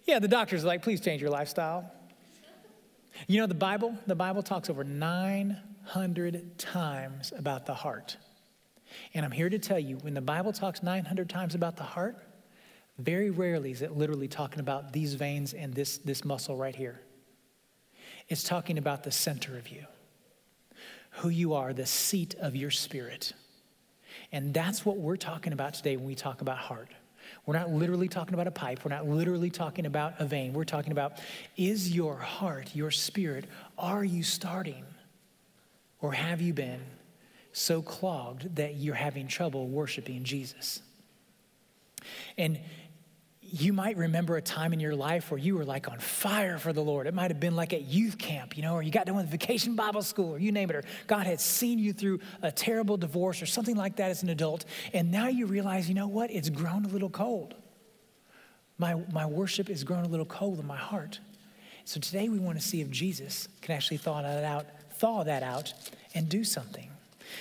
Yeah, 0.05 0.17
the 0.17 0.27
doctor's 0.27 0.63
are 0.63 0.67
like, 0.67 0.81
please 0.81 0.99
change 0.99 1.21
your 1.21 1.29
lifestyle. 1.29 1.89
You 3.27 3.41
know, 3.41 3.45
the 3.45 3.53
Bible, 3.53 3.95
the 4.07 4.15
Bible 4.15 4.41
talks 4.41 4.71
over 4.71 4.83
900 4.83 6.57
times 6.57 7.31
about 7.37 7.67
the 7.67 7.75
heart. 7.75 8.17
And 9.13 9.23
I'm 9.23 9.31
here 9.31 9.49
to 9.49 9.59
tell 9.59 9.79
you, 9.79 9.97
when 9.97 10.15
the 10.15 10.21
Bible 10.21 10.51
talks 10.51 10.81
900 10.81 11.29
times 11.29 11.53
about 11.53 11.77
the 11.77 11.83
heart, 11.83 12.17
very 12.97 13.29
rarely 13.29 13.69
is 13.69 13.83
it 13.83 13.95
literally 13.95 14.27
talking 14.27 14.59
about 14.59 14.93
these 14.93 15.13
veins 15.13 15.53
and 15.53 15.71
this, 15.71 15.99
this 15.99 16.25
muscle 16.25 16.57
right 16.57 16.75
here. 16.75 17.01
It's 18.29 18.41
talking 18.41 18.79
about 18.79 19.03
the 19.03 19.11
center 19.11 19.57
of 19.57 19.67
you 19.67 19.85
who 21.23 21.29
you 21.29 21.53
are, 21.53 21.71
the 21.71 21.85
seat 21.85 22.35
of 22.41 22.53
your 22.53 22.69
spirit. 22.69 23.31
And 24.33 24.53
that's 24.53 24.85
what 24.85 24.97
we're 24.97 25.15
talking 25.15 25.53
about 25.53 25.73
today 25.73 25.95
when 25.95 26.05
we 26.05 26.15
talk 26.15 26.41
about 26.41 26.57
heart. 26.57 26.89
We're 27.45 27.57
not 27.57 27.69
literally 27.69 28.09
talking 28.09 28.33
about 28.33 28.45
a 28.45 28.51
pipe. 28.51 28.83
We're 28.83 28.93
not 28.93 29.07
literally 29.07 29.49
talking 29.49 29.85
about 29.85 30.15
a 30.19 30.25
vein. 30.25 30.51
We're 30.51 30.65
talking 30.65 30.91
about 30.91 31.21
is 31.55 31.95
your 31.95 32.17
heart, 32.17 32.75
your 32.75 32.91
spirit, 32.91 33.45
are 33.77 34.03
you 34.03 34.21
starting 34.21 34.83
or 36.01 36.11
have 36.11 36.41
you 36.41 36.53
been 36.53 36.81
so 37.53 37.81
clogged 37.81 38.57
that 38.57 38.75
you're 38.75 38.93
having 38.93 39.29
trouble 39.29 39.69
worshiping 39.69 40.25
Jesus? 40.25 40.81
And 42.37 42.59
you 43.55 43.71
might 43.71 43.97
remember 43.97 44.35
a 44.35 44.41
time 44.41 44.73
in 44.73 44.79
your 44.79 44.95
life 44.95 45.29
where 45.29 45.37
you 45.37 45.55
were 45.55 45.63
like 45.63 45.87
on 45.87 45.99
fire 45.99 46.57
for 46.57 46.73
the 46.73 46.81
Lord. 46.81 47.05
It 47.05 47.13
might 47.13 47.29
have 47.29 47.39
been 47.39 47.55
like 47.55 47.71
at 47.71 47.83
youth 47.83 48.17
camp, 48.17 48.57
you 48.57 48.63
know, 48.63 48.73
or 48.73 48.81
you 48.81 48.89
got 48.89 49.05
done 49.05 49.15
with 49.15 49.27
vacation 49.27 49.75
Bible 49.75 50.01
school, 50.01 50.33
or 50.33 50.39
you 50.39 50.51
name 50.51 50.71
it, 50.71 50.75
or 50.75 50.83
God 51.05 51.27
had 51.27 51.39
seen 51.39 51.77
you 51.77 51.93
through 51.93 52.19
a 52.41 52.51
terrible 52.51 52.97
divorce 52.97 53.43
or 53.43 53.45
something 53.45 53.75
like 53.75 53.97
that 53.97 54.09
as 54.09 54.23
an 54.23 54.29
adult. 54.29 54.65
And 54.91 55.11
now 55.11 55.27
you 55.27 55.45
realize, 55.45 55.87
you 55.87 55.93
know 55.93 56.07
what? 56.07 56.31
It's 56.31 56.49
grown 56.49 56.83
a 56.83 56.87
little 56.87 57.11
cold. 57.11 57.53
My, 58.79 58.95
my 59.11 59.27
worship 59.27 59.69
is 59.69 59.83
grown 59.83 60.03
a 60.03 60.09
little 60.09 60.25
cold 60.25 60.59
in 60.59 60.65
my 60.65 60.75
heart. 60.75 61.19
So 61.85 61.99
today 61.99 62.29
we 62.29 62.39
want 62.39 62.59
to 62.59 62.65
see 62.65 62.81
if 62.81 62.89
Jesus 62.89 63.47
can 63.61 63.75
actually 63.75 63.97
thaw 63.97 64.23
that 64.23 64.43
out, 64.43 64.65
thaw 64.93 65.23
that 65.25 65.43
out, 65.43 65.75
and 66.15 66.27
do 66.27 66.43
something. 66.43 66.89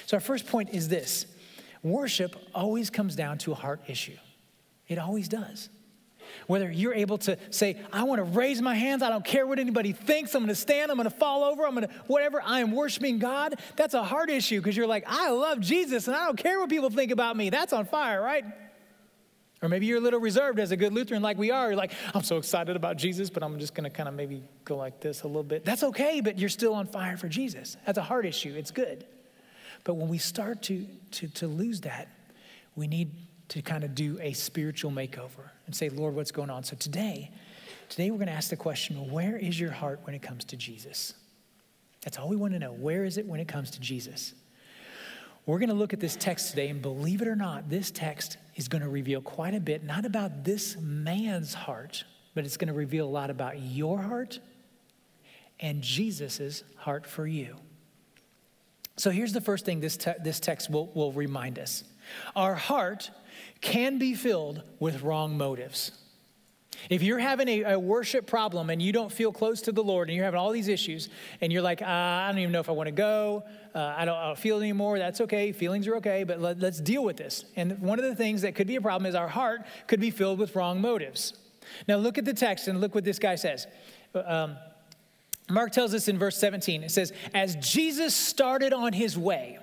So 0.04 0.18
our 0.18 0.20
first 0.20 0.46
point 0.46 0.74
is 0.74 0.88
this 0.88 1.24
worship 1.82 2.36
always 2.54 2.90
comes 2.90 3.16
down 3.16 3.38
to 3.38 3.52
a 3.52 3.54
heart 3.54 3.80
issue. 3.88 4.18
It 4.88 4.98
always 4.98 5.26
does. 5.26 5.70
Whether 6.46 6.70
you're 6.70 6.94
able 6.94 7.18
to 7.18 7.36
say, 7.50 7.76
I 7.92 8.04
want 8.04 8.18
to 8.18 8.24
raise 8.24 8.60
my 8.60 8.74
hands, 8.74 9.02
I 9.02 9.10
don't 9.10 9.24
care 9.24 9.46
what 9.46 9.58
anybody 9.58 9.92
thinks, 9.92 10.34
I'm 10.34 10.42
going 10.42 10.48
to 10.48 10.54
stand, 10.54 10.90
I'm 10.90 10.96
going 10.96 11.08
to 11.08 11.16
fall 11.16 11.44
over, 11.44 11.66
I'm 11.66 11.74
going 11.74 11.88
to 11.88 11.94
whatever, 12.06 12.42
I 12.42 12.60
am 12.60 12.72
worshiping 12.72 13.18
God. 13.18 13.60
That's 13.76 13.94
a 13.94 14.02
hard 14.02 14.30
issue 14.30 14.60
because 14.60 14.76
you're 14.76 14.86
like, 14.86 15.04
I 15.06 15.30
love 15.30 15.60
Jesus 15.60 16.08
and 16.08 16.16
I 16.16 16.26
don't 16.26 16.38
care 16.38 16.58
what 16.58 16.68
people 16.68 16.90
think 16.90 17.10
about 17.10 17.36
me. 17.36 17.50
That's 17.50 17.72
on 17.72 17.86
fire, 17.86 18.20
right? 18.20 18.44
Or 19.62 19.68
maybe 19.68 19.86
you're 19.86 19.98
a 19.98 20.00
little 20.00 20.18
reserved 20.18 20.58
as 20.58 20.72
a 20.72 20.76
good 20.76 20.92
Lutheran, 20.92 21.22
like 21.22 21.38
we 21.38 21.52
are. 21.52 21.68
You're 21.68 21.76
like, 21.76 21.92
I'm 22.14 22.24
so 22.24 22.36
excited 22.36 22.74
about 22.74 22.96
Jesus, 22.96 23.30
but 23.30 23.44
I'm 23.44 23.60
just 23.60 23.74
going 23.74 23.88
to 23.88 23.96
kind 23.96 24.08
of 24.08 24.14
maybe 24.14 24.42
go 24.64 24.76
like 24.76 25.00
this 25.00 25.22
a 25.22 25.28
little 25.28 25.44
bit. 25.44 25.64
That's 25.64 25.84
okay, 25.84 26.20
but 26.20 26.36
you're 26.36 26.48
still 26.48 26.74
on 26.74 26.86
fire 26.86 27.16
for 27.16 27.28
Jesus. 27.28 27.76
That's 27.86 27.98
a 27.98 28.02
hard 28.02 28.26
issue. 28.26 28.54
It's 28.56 28.72
good. 28.72 29.06
But 29.84 29.94
when 29.94 30.08
we 30.08 30.18
start 30.18 30.62
to, 30.64 30.84
to, 31.12 31.28
to 31.28 31.46
lose 31.46 31.82
that, 31.82 32.08
we 32.74 32.88
need 32.88 33.12
to 33.48 33.62
kind 33.62 33.84
of 33.84 33.94
do 33.94 34.18
a 34.20 34.32
spiritual 34.32 34.90
makeover 34.90 35.50
and 35.66 35.74
say, 35.74 35.88
Lord, 35.88 36.14
what's 36.14 36.32
going 36.32 36.50
on? 36.50 36.64
So 36.64 36.76
today, 36.76 37.30
today 37.88 38.10
we're 38.10 38.18
going 38.18 38.28
to 38.28 38.34
ask 38.34 38.50
the 38.50 38.56
question, 38.56 39.10
where 39.10 39.36
is 39.36 39.58
your 39.58 39.70
heart 39.70 40.00
when 40.04 40.14
it 40.14 40.22
comes 40.22 40.44
to 40.46 40.56
Jesus? 40.56 41.14
That's 42.02 42.18
all 42.18 42.28
we 42.28 42.36
want 42.36 42.52
to 42.54 42.58
know. 42.58 42.72
Where 42.72 43.04
is 43.04 43.18
it 43.18 43.26
when 43.26 43.40
it 43.40 43.48
comes 43.48 43.70
to 43.72 43.80
Jesus? 43.80 44.34
We're 45.44 45.58
going 45.58 45.70
to 45.70 45.74
look 45.74 45.92
at 45.92 46.00
this 46.00 46.14
text 46.14 46.50
today, 46.50 46.68
and 46.68 46.80
believe 46.80 47.20
it 47.20 47.26
or 47.26 47.34
not, 47.34 47.68
this 47.68 47.90
text 47.90 48.36
is 48.54 48.68
going 48.68 48.82
to 48.82 48.88
reveal 48.88 49.20
quite 49.20 49.54
a 49.54 49.60
bit, 49.60 49.82
not 49.82 50.04
about 50.04 50.44
this 50.44 50.76
man's 50.78 51.52
heart, 51.52 52.04
but 52.34 52.44
it's 52.44 52.56
going 52.56 52.68
to 52.68 52.74
reveal 52.74 53.06
a 53.06 53.10
lot 53.10 53.28
about 53.28 53.60
your 53.60 54.00
heart 54.00 54.38
and 55.58 55.82
Jesus' 55.82 56.62
heart 56.76 57.06
for 57.06 57.26
you. 57.26 57.56
So 58.96 59.10
here's 59.10 59.32
the 59.32 59.40
first 59.40 59.64
thing 59.64 59.80
this, 59.80 59.96
te- 59.96 60.12
this 60.22 60.38
text 60.38 60.70
will, 60.70 60.86
will 60.94 61.12
remind 61.12 61.58
us 61.58 61.84
our 62.36 62.54
heart 62.54 63.10
can 63.62 63.98
be 63.98 64.12
filled 64.14 64.62
with 64.78 65.02
wrong 65.02 65.38
motives. 65.38 65.92
If 66.90 67.02
you're 67.02 67.18
having 67.18 67.48
a, 67.48 67.62
a, 67.62 67.78
worship 67.78 68.26
problem 68.26 68.68
and 68.68 68.82
you 68.82 68.92
don't 68.92 69.12
feel 69.12 69.32
close 69.32 69.62
to 69.62 69.72
the 69.72 69.84
Lord 69.84 70.08
and 70.08 70.16
you're 70.16 70.24
having 70.24 70.40
all 70.40 70.50
these 70.50 70.66
issues 70.66 71.08
and 71.40 71.52
you're 71.52 71.62
like, 71.62 71.80
uh, 71.80 71.86
I 71.86 72.28
don't 72.28 72.40
even 72.40 72.50
know 72.50 72.60
if 72.60 72.68
I 72.68 72.72
want 72.72 72.88
to 72.88 72.92
go, 72.92 73.44
uh, 73.74 73.94
I, 73.96 74.04
don't, 74.04 74.16
I, 74.16 74.26
don't, 74.26 74.38
feel 74.38 74.58
anymore, 74.58 74.98
that's 74.98 75.20
okay. 75.20 75.52
Feelings 75.52 75.86
are 75.86 75.96
okay, 75.96 76.24
but 76.24 76.40
let, 76.40 76.58
let's 76.58 76.80
deal 76.80 77.04
with 77.04 77.16
this. 77.16 77.44
And 77.54 77.78
one 77.80 77.98
of 77.98 78.04
the 78.04 78.16
things 78.16 78.42
that 78.42 78.54
could 78.54 78.66
be 78.66 78.76
a 78.76 78.80
problem 78.80 79.08
is 79.08 79.14
our 79.14 79.28
heart 79.28 79.62
could 79.86 80.00
be 80.00 80.10
filled 80.10 80.38
with 80.38 80.56
wrong 80.56 80.80
motives. 80.80 81.34
Now, 81.86 81.96
look 81.96 82.18
at 82.18 82.24
the 82.24 82.34
text 82.34 82.66
and 82.66 82.80
look 82.80 82.94
what 82.94 83.04
this 83.04 83.20
guy 83.20 83.36
says. 83.36 83.66
Um, 84.14 84.56
Mark 85.48 85.72
tells 85.72 85.94
us 85.94 86.08
in 86.08 86.18
verse 86.18 86.36
17, 86.38 86.82
it 86.82 86.90
says, 86.90 87.12
As 87.34 87.56
Jesus 87.56 88.14
started 88.14 88.72
on 88.72 88.92
his 88.92 89.16
way, 89.16 89.58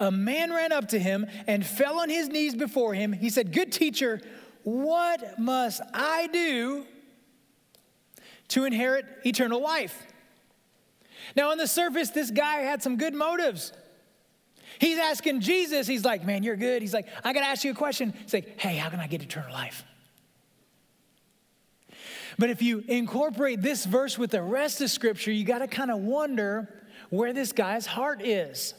a 0.00 0.10
man 0.10 0.52
ran 0.52 0.72
up 0.72 0.88
to 0.88 0.98
him 0.98 1.26
and 1.46 1.64
fell 1.64 2.00
on 2.00 2.08
his 2.08 2.28
knees 2.28 2.54
before 2.54 2.94
him. 2.94 3.12
He 3.12 3.30
said, 3.30 3.52
Good 3.52 3.72
teacher, 3.72 4.20
what 4.62 5.38
must 5.38 5.80
I 5.94 6.28
do 6.28 6.84
to 8.48 8.64
inherit 8.64 9.06
eternal 9.24 9.60
life? 9.60 10.06
Now, 11.34 11.50
on 11.50 11.58
the 11.58 11.66
surface, 11.66 12.10
this 12.10 12.30
guy 12.30 12.60
had 12.60 12.82
some 12.82 12.96
good 12.96 13.14
motives. 13.14 13.72
He's 14.78 14.98
asking 14.98 15.40
Jesus, 15.40 15.86
he's 15.86 16.04
like, 16.04 16.24
Man, 16.24 16.42
you're 16.42 16.56
good. 16.56 16.82
He's 16.82 16.94
like, 16.94 17.06
I 17.24 17.32
got 17.32 17.40
to 17.40 17.46
ask 17.46 17.64
you 17.64 17.72
a 17.72 17.74
question. 17.74 18.12
He's 18.22 18.34
like, 18.34 18.60
Hey, 18.60 18.76
how 18.76 18.90
can 18.90 19.00
I 19.00 19.06
get 19.06 19.22
eternal 19.22 19.52
life? 19.52 19.84
But 22.38 22.50
if 22.50 22.60
you 22.60 22.84
incorporate 22.86 23.62
this 23.62 23.86
verse 23.86 24.18
with 24.18 24.30
the 24.30 24.42
rest 24.42 24.80
of 24.82 24.90
Scripture, 24.90 25.32
you 25.32 25.44
got 25.44 25.60
to 25.60 25.66
kind 25.66 25.90
of 25.90 26.00
wonder 26.00 26.84
where 27.08 27.32
this 27.32 27.52
guy's 27.52 27.86
heart 27.86 28.20
is. 28.22 28.74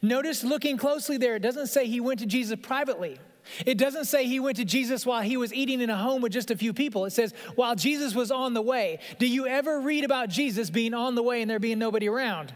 Notice 0.00 0.42
looking 0.42 0.76
closely 0.76 1.16
there, 1.16 1.36
it 1.36 1.42
doesn't 1.42 1.66
say 1.66 1.86
he 1.86 2.00
went 2.00 2.20
to 2.20 2.26
Jesus 2.26 2.58
privately. 2.60 3.18
It 3.66 3.76
doesn't 3.76 4.04
say 4.04 4.26
he 4.26 4.40
went 4.40 4.56
to 4.58 4.64
Jesus 4.64 5.04
while 5.04 5.22
he 5.22 5.36
was 5.36 5.52
eating 5.52 5.80
in 5.80 5.90
a 5.90 5.96
home 5.96 6.22
with 6.22 6.32
just 6.32 6.50
a 6.50 6.56
few 6.56 6.72
people. 6.72 7.04
It 7.04 7.10
says 7.10 7.34
while 7.54 7.74
Jesus 7.74 8.14
was 8.14 8.30
on 8.30 8.54
the 8.54 8.62
way. 8.62 9.00
Do 9.18 9.26
you 9.26 9.46
ever 9.46 9.80
read 9.80 10.04
about 10.04 10.28
Jesus 10.28 10.70
being 10.70 10.94
on 10.94 11.14
the 11.14 11.22
way 11.22 11.42
and 11.42 11.50
there 11.50 11.58
being 11.58 11.78
nobody 11.78 12.08
around? 12.08 12.54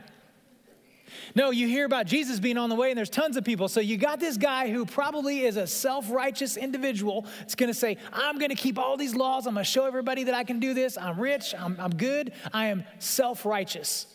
No, 1.34 1.50
you 1.50 1.66
hear 1.66 1.84
about 1.84 2.06
Jesus 2.06 2.40
being 2.40 2.56
on 2.56 2.70
the 2.70 2.74
way 2.74 2.90
and 2.90 2.98
there's 2.98 3.10
tons 3.10 3.36
of 3.36 3.44
people. 3.44 3.68
So 3.68 3.80
you 3.80 3.96
got 3.96 4.20
this 4.20 4.36
guy 4.36 4.70
who 4.70 4.86
probably 4.86 5.40
is 5.44 5.56
a 5.56 5.66
self 5.66 6.10
righteous 6.10 6.56
individual. 6.56 7.26
It's 7.42 7.54
going 7.54 7.68
to 7.68 7.78
say, 7.78 7.98
I'm 8.12 8.38
going 8.38 8.50
to 8.50 8.56
keep 8.56 8.78
all 8.78 8.96
these 8.96 9.14
laws. 9.14 9.46
I'm 9.46 9.54
going 9.54 9.64
to 9.64 9.70
show 9.70 9.86
everybody 9.86 10.24
that 10.24 10.34
I 10.34 10.44
can 10.44 10.60
do 10.60 10.72
this. 10.72 10.96
I'm 10.96 11.20
rich. 11.20 11.54
I'm, 11.58 11.76
I'm 11.80 11.94
good. 11.94 12.32
I 12.52 12.66
am 12.66 12.84
self 12.98 13.44
righteous. 13.44 14.06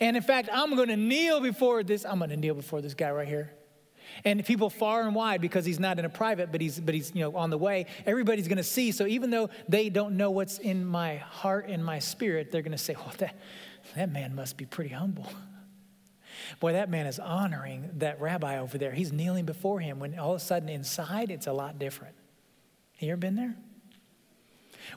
And 0.00 0.16
in 0.16 0.22
fact, 0.22 0.48
I'm 0.52 0.74
going 0.76 0.88
to 0.88 0.96
kneel 0.96 1.40
before 1.40 1.82
this. 1.82 2.04
I'm 2.04 2.18
going 2.18 2.30
to 2.30 2.36
kneel 2.36 2.54
before 2.54 2.80
this 2.80 2.94
guy 2.94 3.10
right 3.10 3.28
here. 3.28 3.52
And 4.24 4.44
people 4.44 4.70
far 4.70 5.02
and 5.02 5.14
wide, 5.14 5.40
because 5.40 5.64
he's 5.64 5.78
not 5.78 5.98
in 5.98 6.04
a 6.04 6.08
private, 6.08 6.50
but 6.50 6.60
he's, 6.60 6.80
but 6.80 6.94
he's 6.94 7.14
you 7.14 7.20
know, 7.20 7.36
on 7.36 7.50
the 7.50 7.58
way, 7.58 7.86
everybody's 8.06 8.48
going 8.48 8.58
to 8.58 8.64
see. 8.64 8.90
So 8.90 9.06
even 9.06 9.30
though 9.30 9.50
they 9.68 9.90
don't 9.90 10.16
know 10.16 10.30
what's 10.30 10.58
in 10.58 10.84
my 10.84 11.16
heart 11.16 11.66
and 11.68 11.84
my 11.84 11.98
spirit, 11.98 12.50
they're 12.50 12.62
going 12.62 12.72
to 12.72 12.78
say, 12.78 12.94
well, 12.96 13.12
that, 13.18 13.36
that 13.96 14.10
man 14.10 14.34
must 14.34 14.56
be 14.56 14.64
pretty 14.64 14.90
humble. 14.90 15.30
Boy, 16.60 16.72
that 16.72 16.88
man 16.88 17.06
is 17.06 17.18
honoring 17.18 17.90
that 17.96 18.20
rabbi 18.20 18.58
over 18.58 18.78
there. 18.78 18.92
He's 18.92 19.12
kneeling 19.12 19.44
before 19.44 19.80
him 19.80 19.98
when 19.98 20.18
all 20.18 20.34
of 20.34 20.40
a 20.40 20.44
sudden 20.44 20.68
inside 20.68 21.30
it's 21.30 21.46
a 21.46 21.52
lot 21.52 21.78
different. 21.78 22.14
You 22.98 23.10
ever 23.12 23.16
been 23.18 23.36
there? 23.36 23.56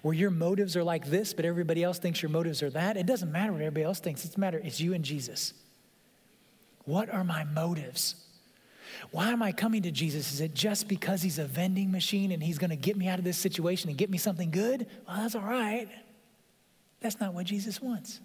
Where 0.02 0.14
your 0.14 0.32
motives 0.32 0.76
are 0.76 0.84
like 0.84 1.06
this, 1.06 1.34
but 1.34 1.46
everybody 1.46 1.84
else 1.84 2.00
thinks 2.00 2.22
your 2.22 2.30
motives 2.30 2.64
are 2.64 2.70
that. 2.72 2.98
It 2.98 3.06
doesn't 3.06 3.32
matter 3.32 3.52
what 3.52 3.62
everybody 3.62 3.84
else 3.84 4.00
thinks. 4.00 4.26
It's 4.26 4.38
matter. 4.38 4.62
It's 4.64 4.80
you 4.80 4.94
and 4.94 5.04
Jesus. 5.04 5.54
What 6.86 7.10
are 7.10 7.24
my 7.24 7.44
motives? 7.44 8.16
Why 9.12 9.30
am 9.30 9.42
I 9.42 9.52
coming 9.52 9.84
to 9.84 9.92
Jesus? 9.92 10.32
Is 10.34 10.42
it 10.42 10.54
just 10.54 10.88
because 10.88 11.22
he's 11.22 11.40
a 11.40 11.46
vending 11.46 11.92
machine 11.92 12.32
and 12.32 12.42
he's 12.42 12.58
going 12.58 12.70
to 12.70 12.76
get 12.76 12.96
me 12.96 13.08
out 13.08 13.20
of 13.20 13.26
this 13.26 13.38
situation 13.38 13.90
and 13.90 13.98
get 13.98 14.10
me 14.10 14.18
something 14.18 14.52
good? 14.52 14.88
Well, 15.08 15.18
that's 15.18 15.36
all 15.36 15.42
right. 15.42 15.88
That's 17.00 17.20
not 17.20 17.34
what 17.34 17.46
Jesus 17.46 17.82
wants. 17.82 18.20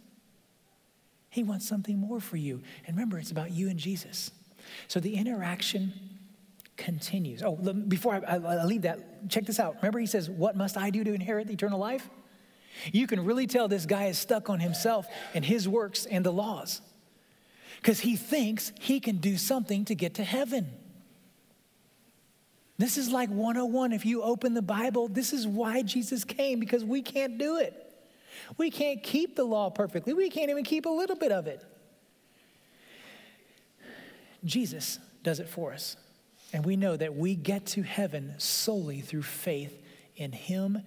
He 1.30 1.42
wants 1.42 1.66
something 1.68 1.98
more 1.98 2.20
for 2.20 2.36
you. 2.36 2.62
And 2.86 2.96
remember, 2.96 3.18
it's 3.18 3.30
about 3.30 3.50
you 3.50 3.68
and 3.68 3.78
Jesus. 3.78 4.30
So 4.88 5.00
the 5.00 5.16
interaction 5.16 5.92
continues. 6.76 7.42
Oh, 7.42 7.56
before 7.56 8.14
I, 8.14 8.36
I, 8.36 8.36
I 8.36 8.64
leave 8.64 8.82
that, 8.82 9.30
check 9.30 9.44
this 9.44 9.58
out. 9.58 9.76
Remember, 9.76 9.98
he 9.98 10.06
says, 10.06 10.28
What 10.28 10.56
must 10.56 10.76
I 10.76 10.90
do 10.90 11.04
to 11.04 11.12
inherit 11.12 11.50
eternal 11.50 11.78
life? 11.78 12.08
You 12.92 13.06
can 13.06 13.24
really 13.24 13.46
tell 13.46 13.68
this 13.68 13.86
guy 13.86 14.06
is 14.06 14.18
stuck 14.18 14.50
on 14.50 14.60
himself 14.60 15.06
and 15.34 15.44
his 15.44 15.68
works 15.68 16.06
and 16.06 16.24
the 16.24 16.32
laws 16.32 16.82
because 17.76 18.00
he 18.00 18.16
thinks 18.16 18.72
he 18.80 19.00
can 19.00 19.16
do 19.16 19.36
something 19.36 19.84
to 19.86 19.94
get 19.94 20.14
to 20.14 20.24
heaven. 20.24 20.68
This 22.78 22.98
is 22.98 23.10
like 23.10 23.30
101. 23.30 23.92
If 23.92 24.04
you 24.04 24.22
open 24.22 24.52
the 24.52 24.62
Bible, 24.62 25.08
this 25.08 25.32
is 25.32 25.46
why 25.46 25.82
Jesus 25.82 26.24
came 26.24 26.60
because 26.60 26.84
we 26.84 27.00
can't 27.00 27.38
do 27.38 27.56
it. 27.56 27.82
We 28.58 28.70
can't 28.70 29.02
keep 29.02 29.34
the 29.34 29.44
law 29.44 29.70
perfectly, 29.70 30.12
we 30.12 30.28
can't 30.28 30.50
even 30.50 30.64
keep 30.64 30.84
a 30.86 30.90
little 30.90 31.16
bit 31.16 31.32
of 31.32 31.46
it. 31.46 31.64
Jesus 34.44 34.98
does 35.22 35.40
it 35.40 35.48
for 35.48 35.72
us. 35.72 35.96
And 36.56 36.64
we 36.64 36.74
know 36.74 36.96
that 36.96 37.14
we 37.14 37.34
get 37.34 37.66
to 37.66 37.82
heaven 37.82 38.32
solely 38.38 39.02
through 39.02 39.24
faith 39.24 39.78
in 40.16 40.32
Him 40.32 40.80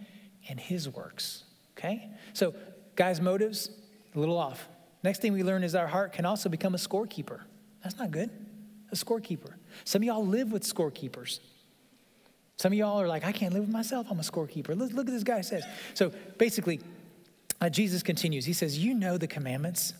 and 0.49 0.59
His 0.59 0.89
works. 0.89 1.43
Okay? 1.77 2.09
So, 2.33 2.55
guys' 2.95 3.21
motives, 3.21 3.69
a 4.15 4.19
little 4.19 4.39
off. 4.39 4.67
Next 5.03 5.21
thing 5.21 5.31
we 5.31 5.43
learn 5.43 5.63
is 5.63 5.75
our 5.75 5.85
heart 5.85 6.11
can 6.11 6.25
also 6.25 6.49
become 6.49 6.73
a 6.73 6.79
scorekeeper. 6.79 7.41
That's 7.83 7.99
not 7.99 8.09
good. 8.09 8.31
A 8.91 8.95
scorekeeper. 8.95 9.53
Some 9.83 10.01
of 10.01 10.07
y'all 10.07 10.25
live 10.25 10.51
with 10.51 10.63
scorekeepers. 10.63 11.39
Some 12.57 12.73
of 12.73 12.77
y'all 12.79 12.99
are 12.99 13.07
like, 13.07 13.23
I 13.23 13.31
can't 13.31 13.53
live 13.53 13.61
with 13.61 13.71
myself. 13.71 14.07
I'm 14.09 14.17
a 14.17 14.23
scorekeeper. 14.23 14.75
Look, 14.75 14.91
look 14.93 15.05
at 15.07 15.13
this 15.13 15.23
guy 15.23 15.41
says. 15.41 15.65
So 15.93 16.11
basically, 16.39 16.79
uh, 17.61 17.69
Jesus 17.69 18.01
continues. 18.01 18.43
He 18.43 18.53
says, 18.53 18.79
You 18.79 18.95
know 18.95 19.19
the 19.19 19.27
commandments. 19.27 19.93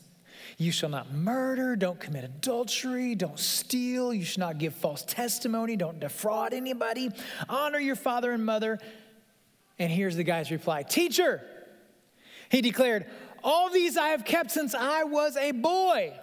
You 0.58 0.72
shall 0.72 0.90
not 0.90 1.14
murder, 1.14 1.76
don't 1.76 2.00
commit 2.00 2.24
adultery, 2.24 3.16
don't 3.16 3.40
steal, 3.40 4.14
you 4.14 4.24
should 4.24 4.40
not 4.40 4.58
give 4.58 4.74
false 4.74 5.04
testimony, 5.04 5.76
don't 5.76 6.00
defraud 6.00 6.54
anybody, 6.54 7.10
honor 7.48 7.80
your 7.80 7.96
father 7.96 8.32
and 8.32 8.46
mother. 8.46 8.80
And 9.78 9.92
here's 9.92 10.16
the 10.16 10.24
guy's 10.24 10.52
reply 10.52 10.84
Teacher, 10.84 11.42
he 12.50 12.62
declared, 12.62 13.06
all 13.44 13.70
these 13.70 13.98
I 13.98 14.10
have 14.10 14.26
kept 14.26 14.52
since 14.52 14.76
I 14.76 15.04
was 15.04 15.38
a 15.38 15.52
boy. 15.52 16.14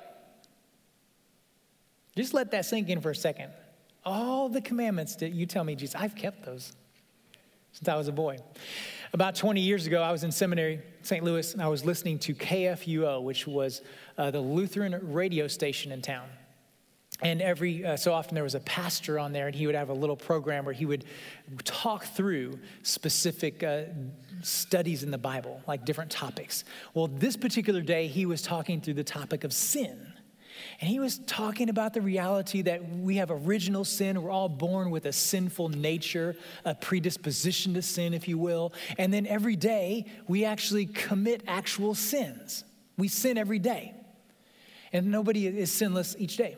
Just 2.16 2.34
let 2.34 2.50
that 2.52 2.64
sink 2.64 2.88
in 2.88 3.00
for 3.00 3.10
a 3.10 3.14
second. 3.14 3.50
All 4.04 4.48
the 4.48 4.60
commandments 4.60 5.16
that 5.16 5.32
you 5.32 5.46
tell 5.46 5.64
me, 5.64 5.74
Jesus, 5.74 5.94
I've 5.94 6.14
kept 6.14 6.44
those 6.44 6.72
since 7.76 7.88
I 7.88 7.94
was 7.94 8.08
a 8.08 8.12
boy. 8.12 8.38
About 9.12 9.34
20 9.34 9.60
years 9.60 9.86
ago, 9.86 10.00
I 10.00 10.10
was 10.10 10.24
in 10.24 10.32
seminary, 10.32 10.80
St. 11.02 11.22
Louis, 11.22 11.52
and 11.52 11.60
I 11.60 11.68
was 11.68 11.84
listening 11.84 12.18
to 12.20 12.34
KFUO, 12.34 13.22
which 13.22 13.46
was 13.46 13.82
uh, 14.16 14.30
the 14.30 14.40
Lutheran 14.40 14.98
radio 15.12 15.46
station 15.46 15.92
in 15.92 16.00
town. 16.00 16.26
And 17.20 17.42
every 17.42 17.84
uh, 17.84 17.98
so 17.98 18.14
often 18.14 18.34
there 18.34 18.44
was 18.44 18.54
a 18.54 18.60
pastor 18.60 19.18
on 19.18 19.32
there, 19.32 19.46
and 19.46 19.54
he 19.54 19.66
would 19.66 19.74
have 19.74 19.90
a 19.90 19.94
little 19.94 20.16
program 20.16 20.64
where 20.64 20.72
he 20.72 20.86
would 20.86 21.04
talk 21.64 22.04
through 22.04 22.58
specific 22.82 23.62
uh, 23.62 23.82
studies 24.40 25.02
in 25.02 25.10
the 25.10 25.18
Bible, 25.18 25.60
like 25.68 25.84
different 25.84 26.10
topics. 26.10 26.64
Well, 26.94 27.08
this 27.08 27.36
particular 27.36 27.82
day, 27.82 28.06
he 28.06 28.24
was 28.24 28.40
talking 28.40 28.80
through 28.80 28.94
the 28.94 29.04
topic 29.04 29.44
of 29.44 29.52
sin. 29.52 30.14
And 30.80 30.90
he 30.90 30.98
was 30.98 31.18
talking 31.20 31.70
about 31.70 31.94
the 31.94 32.02
reality 32.02 32.62
that 32.62 32.86
we 32.96 33.16
have 33.16 33.30
original 33.30 33.84
sin. 33.84 34.22
We're 34.22 34.30
all 34.30 34.48
born 34.48 34.90
with 34.90 35.06
a 35.06 35.12
sinful 35.12 35.70
nature, 35.70 36.36
a 36.64 36.74
predisposition 36.74 37.74
to 37.74 37.82
sin, 37.82 38.12
if 38.12 38.28
you 38.28 38.36
will. 38.36 38.74
And 38.98 39.12
then 39.12 39.26
every 39.26 39.56
day, 39.56 40.04
we 40.28 40.44
actually 40.44 40.86
commit 40.86 41.42
actual 41.46 41.94
sins. 41.94 42.64
We 42.98 43.08
sin 43.08 43.38
every 43.38 43.58
day. 43.58 43.94
And 44.92 45.10
nobody 45.10 45.46
is 45.46 45.72
sinless 45.72 46.14
each 46.18 46.36
day. 46.36 46.56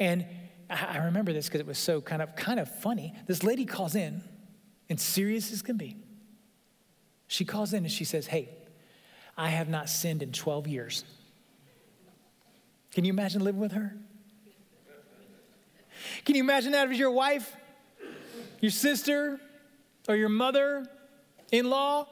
And 0.00 0.26
I 0.70 0.98
remember 0.98 1.32
this 1.32 1.46
because 1.46 1.60
it 1.60 1.66
was 1.66 1.78
so 1.78 2.00
kind 2.00 2.22
of 2.22 2.36
kind 2.36 2.60
of 2.60 2.68
funny. 2.80 3.14
This 3.26 3.42
lady 3.42 3.64
calls 3.64 3.94
in, 3.94 4.22
and 4.88 5.00
serious 5.00 5.52
as 5.52 5.62
can 5.62 5.76
be. 5.76 5.96
She 7.26 7.44
calls 7.44 7.72
in 7.72 7.84
and 7.84 7.92
she 7.92 8.04
says, 8.04 8.26
Hey, 8.26 8.50
I 9.36 9.50
have 9.50 9.68
not 9.68 9.88
sinned 9.88 10.22
in 10.22 10.32
12 10.32 10.66
years. 10.66 11.04
Can 12.98 13.04
you 13.04 13.12
imagine 13.12 13.44
living 13.44 13.60
with 13.60 13.70
her? 13.70 13.94
Can 16.24 16.34
you 16.34 16.42
imagine 16.42 16.72
that 16.72 16.90
as 16.90 16.98
your 16.98 17.12
wife, 17.12 17.54
your 18.60 18.72
sister, 18.72 19.38
or 20.08 20.16
your 20.16 20.28
mother 20.28 20.84
in 21.52 21.70
law? 21.70 22.08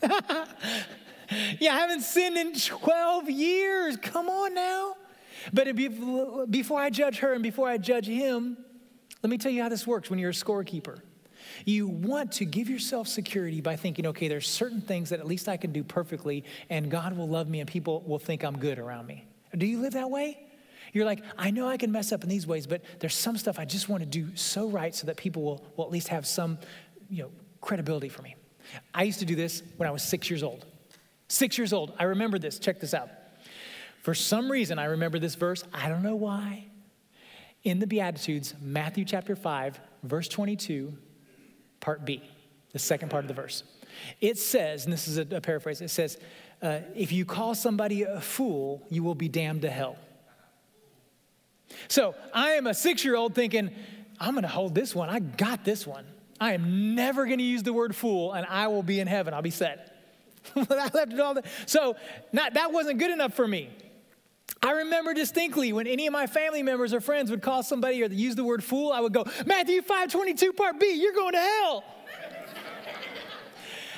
yeah, 0.02 1.74
I 1.74 1.80
haven't 1.80 2.02
sinned 2.02 2.36
in 2.36 2.54
12 2.54 3.28
years. 3.28 3.96
Come 3.96 4.28
on 4.28 4.54
now. 4.54 4.94
But 5.52 5.74
before 6.48 6.80
I 6.80 6.90
judge 6.90 7.18
her 7.18 7.32
and 7.32 7.42
before 7.42 7.68
I 7.68 7.76
judge 7.76 8.06
him, 8.06 8.56
let 9.24 9.30
me 9.30 9.36
tell 9.36 9.50
you 9.50 9.64
how 9.64 9.68
this 9.68 9.84
works 9.84 10.10
when 10.10 10.20
you're 10.20 10.30
a 10.30 10.32
scorekeeper. 10.32 11.00
You 11.64 11.88
want 11.88 12.30
to 12.34 12.44
give 12.44 12.70
yourself 12.70 13.08
security 13.08 13.60
by 13.60 13.74
thinking, 13.74 14.06
okay, 14.06 14.28
there's 14.28 14.48
certain 14.48 14.80
things 14.80 15.10
that 15.10 15.18
at 15.18 15.26
least 15.26 15.48
I 15.48 15.56
can 15.56 15.72
do 15.72 15.82
perfectly, 15.82 16.44
and 16.70 16.88
God 16.88 17.16
will 17.16 17.28
love 17.28 17.48
me 17.48 17.58
and 17.58 17.68
people 17.68 18.04
will 18.06 18.20
think 18.20 18.44
I'm 18.44 18.60
good 18.60 18.78
around 18.78 19.08
me. 19.08 19.24
Do 19.58 19.66
you 19.66 19.80
live 19.80 19.94
that 19.94 20.10
way? 20.10 20.38
You're 20.92 21.04
like, 21.04 21.22
I 21.36 21.50
know 21.50 21.68
I 21.68 21.76
can 21.76 21.92
mess 21.92 22.12
up 22.12 22.22
in 22.22 22.28
these 22.28 22.46
ways, 22.46 22.66
but 22.66 22.82
there's 23.00 23.14
some 23.14 23.36
stuff 23.36 23.58
I 23.58 23.64
just 23.64 23.88
want 23.88 24.02
to 24.02 24.06
do 24.06 24.34
so 24.36 24.68
right 24.68 24.94
so 24.94 25.06
that 25.06 25.16
people 25.16 25.42
will, 25.42 25.64
will 25.76 25.84
at 25.84 25.90
least 25.90 26.08
have 26.08 26.26
some, 26.26 26.58
you 27.10 27.24
know, 27.24 27.30
credibility 27.60 28.08
for 28.08 28.22
me. 28.22 28.36
I 28.94 29.02
used 29.02 29.18
to 29.18 29.26
do 29.26 29.34
this 29.34 29.62
when 29.76 29.88
I 29.88 29.92
was 29.92 30.02
six 30.02 30.30
years 30.30 30.42
old. 30.42 30.64
Six 31.28 31.58
years 31.58 31.72
old. 31.72 31.92
I 31.98 32.04
remember 32.04 32.38
this. 32.38 32.58
Check 32.58 32.80
this 32.80 32.94
out. 32.94 33.10
For 34.02 34.14
some 34.14 34.50
reason, 34.50 34.78
I 34.78 34.86
remember 34.86 35.18
this 35.18 35.34
verse. 35.34 35.64
I 35.72 35.88
don't 35.88 36.02
know 36.02 36.16
why. 36.16 36.66
In 37.64 37.80
the 37.80 37.86
Beatitudes, 37.86 38.54
Matthew 38.60 39.04
chapter 39.04 39.36
5, 39.36 39.80
verse 40.04 40.28
22, 40.28 40.96
part 41.80 42.04
B, 42.04 42.22
the 42.72 42.78
second 42.78 43.10
part 43.10 43.24
of 43.24 43.28
the 43.28 43.34
verse. 43.34 43.64
It 44.20 44.38
says, 44.38 44.84
and 44.84 44.92
this 44.92 45.08
is 45.08 45.18
a, 45.18 45.26
a 45.36 45.40
paraphrase, 45.40 45.80
it 45.80 45.90
says, 45.90 46.18
uh, 46.62 46.80
if 46.94 47.12
you 47.12 47.24
call 47.24 47.54
somebody 47.54 48.02
a 48.02 48.20
fool, 48.20 48.82
you 48.90 49.02
will 49.02 49.14
be 49.14 49.28
damned 49.28 49.62
to 49.62 49.70
hell. 49.70 49.96
So 51.88 52.14
I 52.34 52.52
am 52.52 52.66
a 52.66 52.74
six 52.74 53.04
year 53.04 53.16
old 53.16 53.34
thinking, 53.34 53.70
I'm 54.20 54.32
going 54.32 54.42
to 54.42 54.48
hold 54.48 54.74
this 54.74 54.94
one. 54.94 55.08
I 55.08 55.20
got 55.20 55.64
this 55.64 55.86
one. 55.86 56.04
I 56.40 56.54
am 56.54 56.94
never 56.94 57.26
going 57.26 57.38
to 57.38 57.44
use 57.44 57.62
the 57.62 57.72
word 57.72 57.94
fool, 57.94 58.32
and 58.32 58.46
I 58.46 58.68
will 58.68 58.82
be 58.82 59.00
in 59.00 59.06
heaven. 59.06 59.34
I'll 59.34 59.42
be 59.42 59.50
set. 59.50 59.96
I 60.56 60.90
left 60.92 61.12
it 61.12 61.20
all 61.20 61.34
there. 61.34 61.44
So 61.66 61.96
not, 62.32 62.54
that 62.54 62.72
wasn't 62.72 62.98
good 62.98 63.10
enough 63.10 63.34
for 63.34 63.46
me. 63.46 63.70
I 64.62 64.72
remember 64.72 65.14
distinctly 65.14 65.72
when 65.72 65.86
any 65.86 66.06
of 66.06 66.12
my 66.12 66.26
family 66.26 66.62
members 66.62 66.92
or 66.92 67.00
friends 67.00 67.30
would 67.30 67.42
call 67.42 67.62
somebody 67.62 68.02
or 68.02 68.06
use 68.06 68.34
the 68.34 68.44
word 68.44 68.64
fool, 68.64 68.92
I 68.92 69.00
would 69.00 69.12
go, 69.12 69.24
Matthew 69.46 69.82
5 69.82 70.10
22, 70.10 70.52
part 70.52 70.80
B, 70.80 70.92
you're 71.00 71.12
going 71.12 71.32
to 71.32 71.40
hell. 71.40 71.84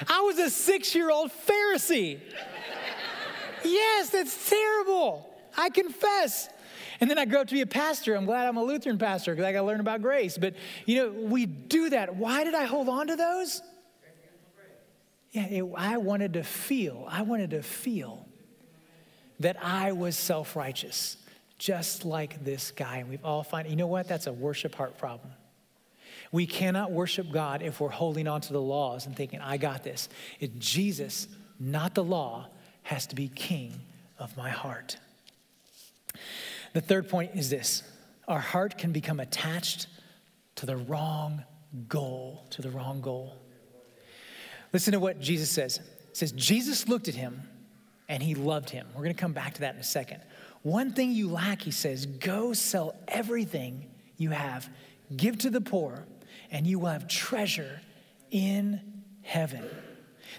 I 0.09 0.21
was 0.21 0.39
a 0.39 0.51
six 0.51 0.95
year 0.95 1.11
old 1.11 1.31
Pharisee. 1.31 2.21
Yes, 3.65 4.11
that's 4.11 4.49
terrible. 4.49 5.29
I 5.57 5.71
confess. 5.71 6.49
And 7.01 7.09
then 7.11 7.19
I 7.19 7.25
grew 7.25 7.39
up 7.39 7.49
to 7.49 7.55
be 7.55 7.63
a 7.63 7.67
pastor. 7.67 8.15
I'm 8.15 8.27
glad 8.27 8.47
I'm 8.47 8.57
a 8.57 8.63
Lutheran 8.63 8.99
pastor 8.99 9.33
because 9.33 9.47
I 9.47 9.53
got 9.53 9.61
to 9.61 9.67
learn 9.67 9.81
about 9.81 10.03
grace. 10.03 10.37
But, 10.37 10.55
you 10.85 10.97
know, 10.97 11.11
we 11.11 11.47
do 11.47 11.91
that. 11.91 12.15
Why 12.17 12.45
did 12.45 12.55
I 12.55 12.65
hold 12.65 12.89
on 12.89 13.07
to 13.07 13.17
those? 13.17 13.63
Yeah, 15.31 15.47
it, 15.47 15.65
I 15.77 15.97
wanted 15.99 16.33
to 16.35 16.43
feel, 16.43 17.07
I 17.09 17.23
wanted 17.23 17.51
to 17.51 17.63
feel 17.63 18.27
that 19.39 19.57
I 19.65 19.93
was 19.93 20.17
self 20.17 20.57
righteous, 20.57 21.17
just 21.59 22.05
like 22.05 22.45
this 22.45 22.73
guy. 22.73 22.99
And 22.99 23.09
we've 23.09 23.25
all 23.25 23.43
find, 23.43 23.69
you 23.69 23.77
know 23.77 23.87
what? 23.87 24.09
That's 24.09 24.27
a 24.27 24.33
worship 24.33 24.75
heart 24.75 24.99
problem. 24.99 25.33
We 26.33 26.47
cannot 26.47 26.93
worship 26.93 27.31
God 27.33 27.63
if 27.63 27.81
we're 27.81 27.89
holding 27.89 28.29
on 28.29 28.41
to 28.43 28.53
the 28.53 28.61
laws 28.61 29.07
and 29.07 29.17
thinking, 29.17 29.41
I 29.41 29.57
got 29.57 29.83
this. 29.83 30.09
It's 30.39 30.53
Jesus, 30.59 31.29
not 31.59 31.95
the 31.95 32.05
law, 32.05 32.49
has 32.83 33.07
to 33.09 33.15
be 33.15 33.29
king 33.29 33.81
of 34.19 34.37
my 34.37 34.51
heart. 34.51 34.99
The 36.73 36.81
third 36.81 37.09
point 37.09 37.33
is 37.35 37.51
this 37.51 37.83
our 38.29 38.41
heart 38.41 38.79
can 38.79 38.93
become 38.93 39.21
attached 39.21 39.89
to 40.57 40.67
the 40.67 40.77
wrong 40.77 41.45
goal, 41.89 42.47
to 42.51 42.63
the 42.63 42.71
wrong 42.71 43.01
goal. 43.01 43.37
Listen 44.73 44.93
to 44.93 45.01
what 45.01 45.21
Jesus 45.21 45.51
says. 45.51 45.79
It 46.11 46.17
says, 46.17 46.33
Jesus 46.33 46.89
looked 46.89 47.09
at 47.09 47.15
him 47.15 47.43
and 48.09 48.23
he 48.23 48.35
loved 48.35 48.71
him. 48.71 48.87
We're 48.95 49.03
going 49.03 49.15
to 49.15 49.21
come 49.21 49.33
back 49.33 49.55
to 49.55 49.61
that 49.63 49.75
in 49.75 49.81
a 49.81 49.85
second. 49.85 50.21
One 50.63 50.93
thing 50.93 51.13
you 51.13 51.31
lack, 51.31 51.63
he 51.63 51.71
says, 51.71 52.07
go 52.07 52.53
sell 52.53 52.95
everything 53.09 53.87
you 54.17 54.31
have, 54.31 54.69
give 55.17 55.39
to 55.39 55.51
the 55.51 55.61
poor, 55.61 56.05
and 56.51 56.67
you 56.67 56.79
will 56.79 56.91
have 56.91 57.09
treasure 57.09 57.81
in 58.31 58.81
heaven. 59.23 59.65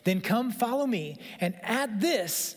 Then 0.04 0.22
come 0.22 0.52
follow 0.52 0.86
me. 0.86 1.18
And 1.40 1.56
at 1.64 2.00
this, 2.00 2.56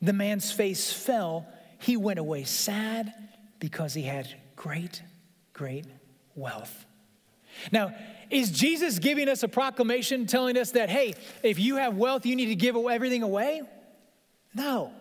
the 0.00 0.12
man's 0.12 0.50
face 0.50 0.92
fell. 0.92 1.46
He 1.78 1.96
went 1.96 2.18
away 2.18 2.44
sad 2.44 3.12
because 3.58 3.94
he 3.94 4.02
had 4.02 4.28
great, 4.56 5.02
great 5.52 5.86
wealth. 6.34 6.86
Now, 7.72 7.94
is 8.30 8.50
Jesus 8.50 8.98
giving 8.98 9.28
us 9.28 9.42
a 9.42 9.48
proclamation 9.48 10.26
telling 10.26 10.56
us 10.56 10.72
that, 10.72 10.90
hey, 10.90 11.14
if 11.42 11.58
you 11.58 11.76
have 11.76 11.96
wealth, 11.96 12.26
you 12.26 12.36
need 12.36 12.46
to 12.46 12.54
give 12.54 12.76
everything 12.76 13.22
away? 13.22 13.62
No. 14.54 14.92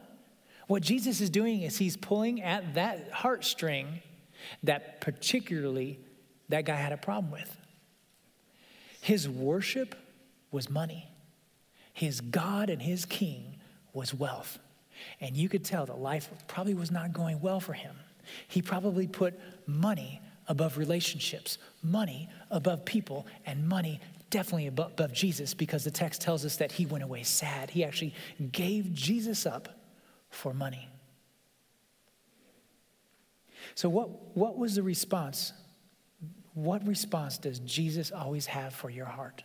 What 0.68 0.82
Jesus 0.82 1.22
is 1.22 1.30
doing 1.30 1.62
is 1.62 1.77
he's 1.77 1.98
pulling 1.98 2.42
at 2.42 2.75
that 2.75 3.12
heartstring 3.12 4.01
that 4.63 5.01
particularly 5.01 6.00
that 6.50 6.66
guy 6.66 6.75
had 6.75 6.92
a 6.92 6.98
problem 6.98 7.31
with. 7.31 7.57
His 9.01 9.27
worship 9.29 9.96
was 10.51 10.70
money, 10.70 11.10
his 11.98 12.22
God 12.22 12.70
and 12.70 12.79
his 12.79 13.05
king 13.05 13.55
was 13.92 14.14
wealth. 14.14 14.60
And 15.20 15.36
you 15.36 15.50
could 15.50 15.66
tell 15.66 15.88
that 15.88 15.98
life 15.98 16.29
probably 16.48 16.75
was 16.75 16.92
not 16.92 17.12
going 17.12 17.42
well 17.42 17.60
for 17.60 17.74
him. 17.74 17.96
He 18.48 18.62
probably 18.62 19.07
put 19.07 19.33
money 19.66 20.22
above 20.48 20.77
relationships, 20.77 21.57
money 21.81 22.29
above 22.51 22.86
people, 22.86 23.25
and 23.48 23.68
money 23.68 24.00
definitely 24.29 24.68
above, 24.68 24.92
above, 24.92 25.12
Jesus 25.12 25.55
because 25.55 25.83
the 25.83 25.90
text 25.90 26.22
tells 26.22 26.46
us 26.46 26.57
that 26.57 26.72
he 26.72 26.86
went 26.86 27.03
away 27.03 27.24
sad. 27.24 27.72
He 27.72 27.83
actually 27.83 28.14
gave 28.51 28.94
Jesus 28.94 29.48
up 29.48 29.68
for 30.29 30.53
money. 30.53 30.88
So, 33.74 33.90
what, 33.90 34.38
what 34.38 34.55
was 34.55 34.75
the 34.75 34.83
response? 34.83 35.51
What 36.53 36.86
response 36.86 37.40
does 37.40 37.57
Jesus 37.57 38.12
always 38.12 38.46
have 38.46 38.75
for 38.75 38.92
your 38.92 39.07
heart? 39.07 39.44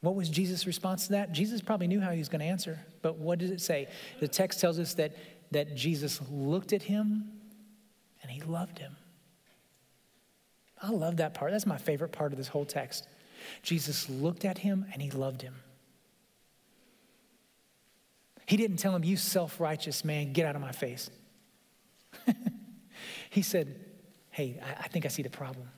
What 0.00 0.14
was 0.14 0.28
Jesus' 0.28 0.66
response 0.66 1.06
to 1.06 1.12
that? 1.12 1.32
Jesus 1.32 1.60
probably 1.60 1.86
knew 1.86 2.00
how 2.00 2.10
he 2.10 2.18
was 2.18 2.28
going 2.28 2.40
to 2.40 2.46
answer, 2.46 2.78
but 3.02 3.16
what 3.18 3.38
does 3.38 3.50
it 3.50 3.60
say? 3.60 3.88
The 4.18 4.28
text 4.28 4.60
tells 4.60 4.78
us 4.78 4.94
that, 4.94 5.14
that 5.50 5.74
Jesus 5.76 6.20
looked 6.30 6.72
at 6.72 6.82
him 6.82 7.30
and 8.22 8.30
he 8.30 8.40
loved 8.40 8.78
him. 8.78 8.96
I 10.82 10.90
love 10.90 11.18
that 11.18 11.34
part. 11.34 11.52
That's 11.52 11.66
my 11.66 11.76
favorite 11.76 12.12
part 12.12 12.32
of 12.32 12.38
this 12.38 12.48
whole 12.48 12.64
text. 12.64 13.06
Jesus 13.62 14.08
looked 14.08 14.44
at 14.44 14.58
him 14.58 14.86
and 14.92 15.02
he 15.02 15.10
loved 15.10 15.42
him. 15.42 15.54
He 18.46 18.56
didn't 18.56 18.78
tell 18.78 18.94
him, 18.96 19.04
You 19.04 19.16
self 19.16 19.60
righteous 19.60 20.04
man, 20.04 20.32
get 20.32 20.46
out 20.46 20.56
of 20.56 20.62
my 20.62 20.72
face. 20.72 21.10
he 23.30 23.42
said, 23.42 23.78
Hey, 24.30 24.60
I, 24.80 24.88
think 24.88 25.04
I 25.04 25.08
see 25.08 25.22
the 25.22 25.30
problem. 25.30 25.68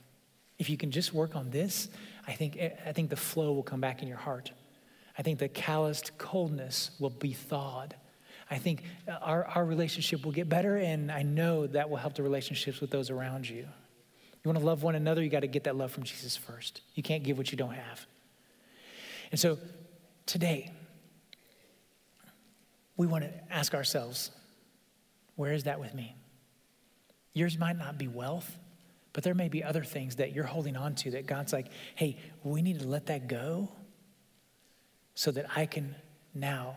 If 0.62 0.70
you 0.70 0.76
can 0.76 0.92
just 0.92 1.12
work 1.12 1.34
on 1.34 1.50
this, 1.50 1.88
I 2.24 2.34
think, 2.34 2.56
eh, 2.56 2.70
I 2.86 2.92
think 2.92 3.10
the 3.10 3.16
flow 3.16 3.52
will 3.52 3.64
come 3.64 3.80
back 3.80 4.00
in 4.00 4.06
your 4.06 4.16
heart. 4.16 4.52
I 5.18 5.22
think 5.22 5.40
the 5.40 5.48
calloused 5.48 6.16
coldness 6.18 6.92
will 7.00 7.10
be 7.10 7.32
thawed. 7.32 7.96
I 8.48 8.58
think 8.58 8.84
eh, 9.08 9.12
our, 9.22 9.44
our 9.44 9.64
relationship 9.64 10.24
will 10.24 10.30
get 10.30 10.48
better, 10.48 10.76
and 10.76 11.10
I 11.10 11.24
know 11.24 11.66
that 11.66 11.90
will 11.90 11.96
help 11.96 12.14
the 12.14 12.22
relationships 12.22 12.80
with 12.80 12.90
those 12.90 13.10
around 13.10 13.48
you. 13.48 13.56
You 13.56 14.48
want 14.48 14.56
to 14.56 14.64
love 14.64 14.84
one 14.84 14.94
another, 14.94 15.20
you 15.20 15.30
got 15.30 15.40
to 15.40 15.48
get 15.48 15.64
that 15.64 15.74
love 15.74 15.90
from 15.90 16.04
Jesus 16.04 16.36
first. 16.36 16.82
You 16.94 17.02
can't 17.02 17.24
give 17.24 17.36
what 17.36 17.50
you 17.50 17.58
don't 17.58 17.74
have. 17.74 18.06
And 19.32 19.40
so 19.40 19.58
today, 20.26 20.70
we 22.96 23.08
want 23.08 23.24
to 23.24 23.30
ask 23.52 23.74
ourselves, 23.74 24.30
where 25.34 25.54
is 25.54 25.64
that 25.64 25.80
with 25.80 25.92
me? 25.92 26.14
Yours 27.32 27.58
might 27.58 27.76
not 27.76 27.98
be 27.98 28.06
wealth, 28.06 28.56
but 29.12 29.24
there 29.24 29.34
may 29.34 29.48
be 29.48 29.62
other 29.62 29.84
things 29.84 30.16
that 30.16 30.32
you're 30.32 30.44
holding 30.44 30.76
on 30.76 30.94
to 30.96 31.12
that 31.12 31.26
God's 31.26 31.52
like, 31.52 31.68
hey, 31.94 32.16
we 32.42 32.62
need 32.62 32.80
to 32.80 32.86
let 32.86 33.06
that 33.06 33.28
go 33.28 33.68
so 35.14 35.30
that 35.30 35.46
I 35.54 35.66
can 35.66 35.94
now 36.34 36.76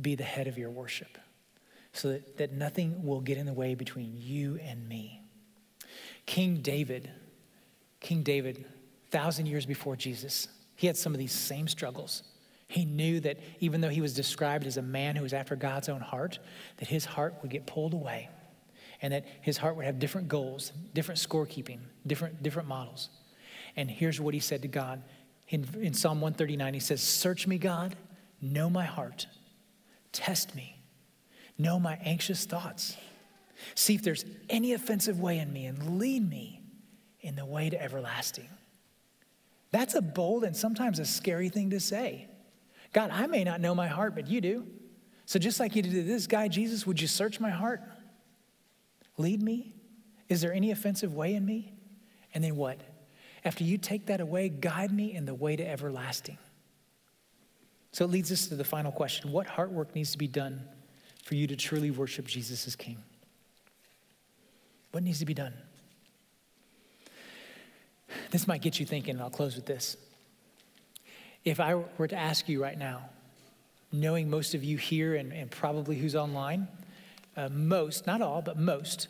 be 0.00 0.14
the 0.14 0.24
head 0.24 0.46
of 0.46 0.58
your 0.58 0.70
worship, 0.70 1.18
so 1.92 2.10
that, 2.10 2.36
that 2.38 2.52
nothing 2.52 3.04
will 3.04 3.20
get 3.20 3.38
in 3.38 3.46
the 3.46 3.52
way 3.52 3.74
between 3.74 4.12
you 4.14 4.58
and 4.62 4.86
me. 4.88 5.22
King 6.26 6.56
David, 6.56 7.10
King 8.00 8.22
David, 8.22 8.66
thousand 9.10 9.46
years 9.46 9.64
before 9.66 9.96
Jesus, 9.96 10.48
he 10.76 10.86
had 10.86 10.96
some 10.96 11.12
of 11.12 11.18
these 11.18 11.32
same 11.32 11.66
struggles. 11.66 12.22
He 12.68 12.84
knew 12.84 13.20
that 13.20 13.38
even 13.58 13.80
though 13.80 13.88
he 13.88 14.00
was 14.00 14.14
described 14.14 14.66
as 14.66 14.76
a 14.76 14.82
man 14.82 15.16
who 15.16 15.22
was 15.22 15.32
after 15.32 15.56
God's 15.56 15.88
own 15.88 16.00
heart, 16.00 16.38
that 16.76 16.88
his 16.88 17.04
heart 17.04 17.34
would 17.42 17.50
get 17.50 17.66
pulled 17.66 17.94
away 17.94 18.28
and 19.02 19.12
that 19.12 19.24
his 19.40 19.58
heart 19.58 19.76
would 19.76 19.84
have 19.84 19.98
different 19.98 20.28
goals, 20.28 20.72
different 20.94 21.20
scorekeeping, 21.20 21.78
different, 22.06 22.42
different 22.42 22.68
models. 22.68 23.08
And 23.76 23.90
here's 23.90 24.20
what 24.20 24.34
he 24.34 24.40
said 24.40 24.62
to 24.62 24.68
God. 24.68 25.02
In, 25.48 25.66
in 25.80 25.94
Psalm 25.94 26.20
139, 26.20 26.74
he 26.74 26.80
says, 26.80 27.02
Search 27.02 27.46
me, 27.46 27.58
God, 27.58 27.96
know 28.40 28.68
my 28.70 28.84
heart, 28.84 29.26
test 30.12 30.54
me, 30.54 30.76
know 31.58 31.78
my 31.78 31.98
anxious 32.04 32.44
thoughts. 32.44 32.96
See 33.74 33.94
if 33.94 34.02
there's 34.02 34.24
any 34.48 34.72
offensive 34.72 35.20
way 35.20 35.38
in 35.38 35.52
me 35.52 35.66
and 35.66 35.98
lead 35.98 36.28
me 36.28 36.62
in 37.20 37.36
the 37.36 37.44
way 37.44 37.68
to 37.68 37.80
everlasting. 37.80 38.48
That's 39.70 39.94
a 39.94 40.02
bold 40.02 40.44
and 40.44 40.56
sometimes 40.56 40.98
a 40.98 41.04
scary 41.04 41.48
thing 41.48 41.70
to 41.70 41.80
say. 41.80 42.26
God, 42.92 43.10
I 43.12 43.26
may 43.26 43.44
not 43.44 43.60
know 43.60 43.74
my 43.74 43.86
heart, 43.86 44.14
but 44.14 44.26
you 44.26 44.40
do. 44.40 44.66
So 45.26 45.38
just 45.38 45.60
like 45.60 45.76
you 45.76 45.82
did 45.82 46.06
this 46.08 46.26
guy, 46.26 46.48
Jesus, 46.48 46.86
would 46.86 47.00
you 47.00 47.06
search 47.06 47.38
my 47.38 47.50
heart? 47.50 47.82
Lead 49.20 49.42
me? 49.42 49.74
Is 50.28 50.40
there 50.40 50.52
any 50.52 50.70
offensive 50.70 51.14
way 51.14 51.34
in 51.34 51.44
me? 51.44 51.74
And 52.32 52.42
then 52.42 52.56
what? 52.56 52.80
After 53.44 53.64
you 53.64 53.76
take 53.76 54.06
that 54.06 54.20
away, 54.20 54.48
guide 54.48 54.92
me 54.92 55.14
in 55.14 55.26
the 55.26 55.34
way 55.34 55.56
to 55.56 55.66
everlasting. 55.66 56.38
So 57.92 58.04
it 58.04 58.10
leads 58.10 58.32
us 58.32 58.46
to 58.48 58.54
the 58.54 58.64
final 58.64 58.92
question 58.92 59.30
What 59.30 59.46
heart 59.46 59.72
work 59.72 59.94
needs 59.94 60.12
to 60.12 60.18
be 60.18 60.26
done 60.26 60.62
for 61.22 61.34
you 61.34 61.46
to 61.48 61.56
truly 61.56 61.90
worship 61.90 62.26
Jesus 62.26 62.66
as 62.66 62.76
King? 62.76 62.96
What 64.92 65.02
needs 65.02 65.18
to 65.18 65.26
be 65.26 65.34
done? 65.34 65.52
This 68.30 68.46
might 68.48 68.62
get 68.62 68.80
you 68.80 68.86
thinking, 68.86 69.16
and 69.16 69.22
I'll 69.22 69.30
close 69.30 69.54
with 69.54 69.66
this. 69.66 69.96
If 71.44 71.60
I 71.60 71.74
were 71.74 72.08
to 72.08 72.16
ask 72.16 72.48
you 72.48 72.62
right 72.62 72.78
now, 72.78 73.10
knowing 73.92 74.30
most 74.30 74.54
of 74.54 74.64
you 74.64 74.78
here 74.78 75.14
and, 75.14 75.32
and 75.32 75.50
probably 75.50 75.96
who's 75.96 76.16
online, 76.16 76.68
uh, 77.36 77.48
most, 77.50 78.06
not 78.06 78.20
all, 78.22 78.42
but 78.42 78.58
most, 78.58 79.08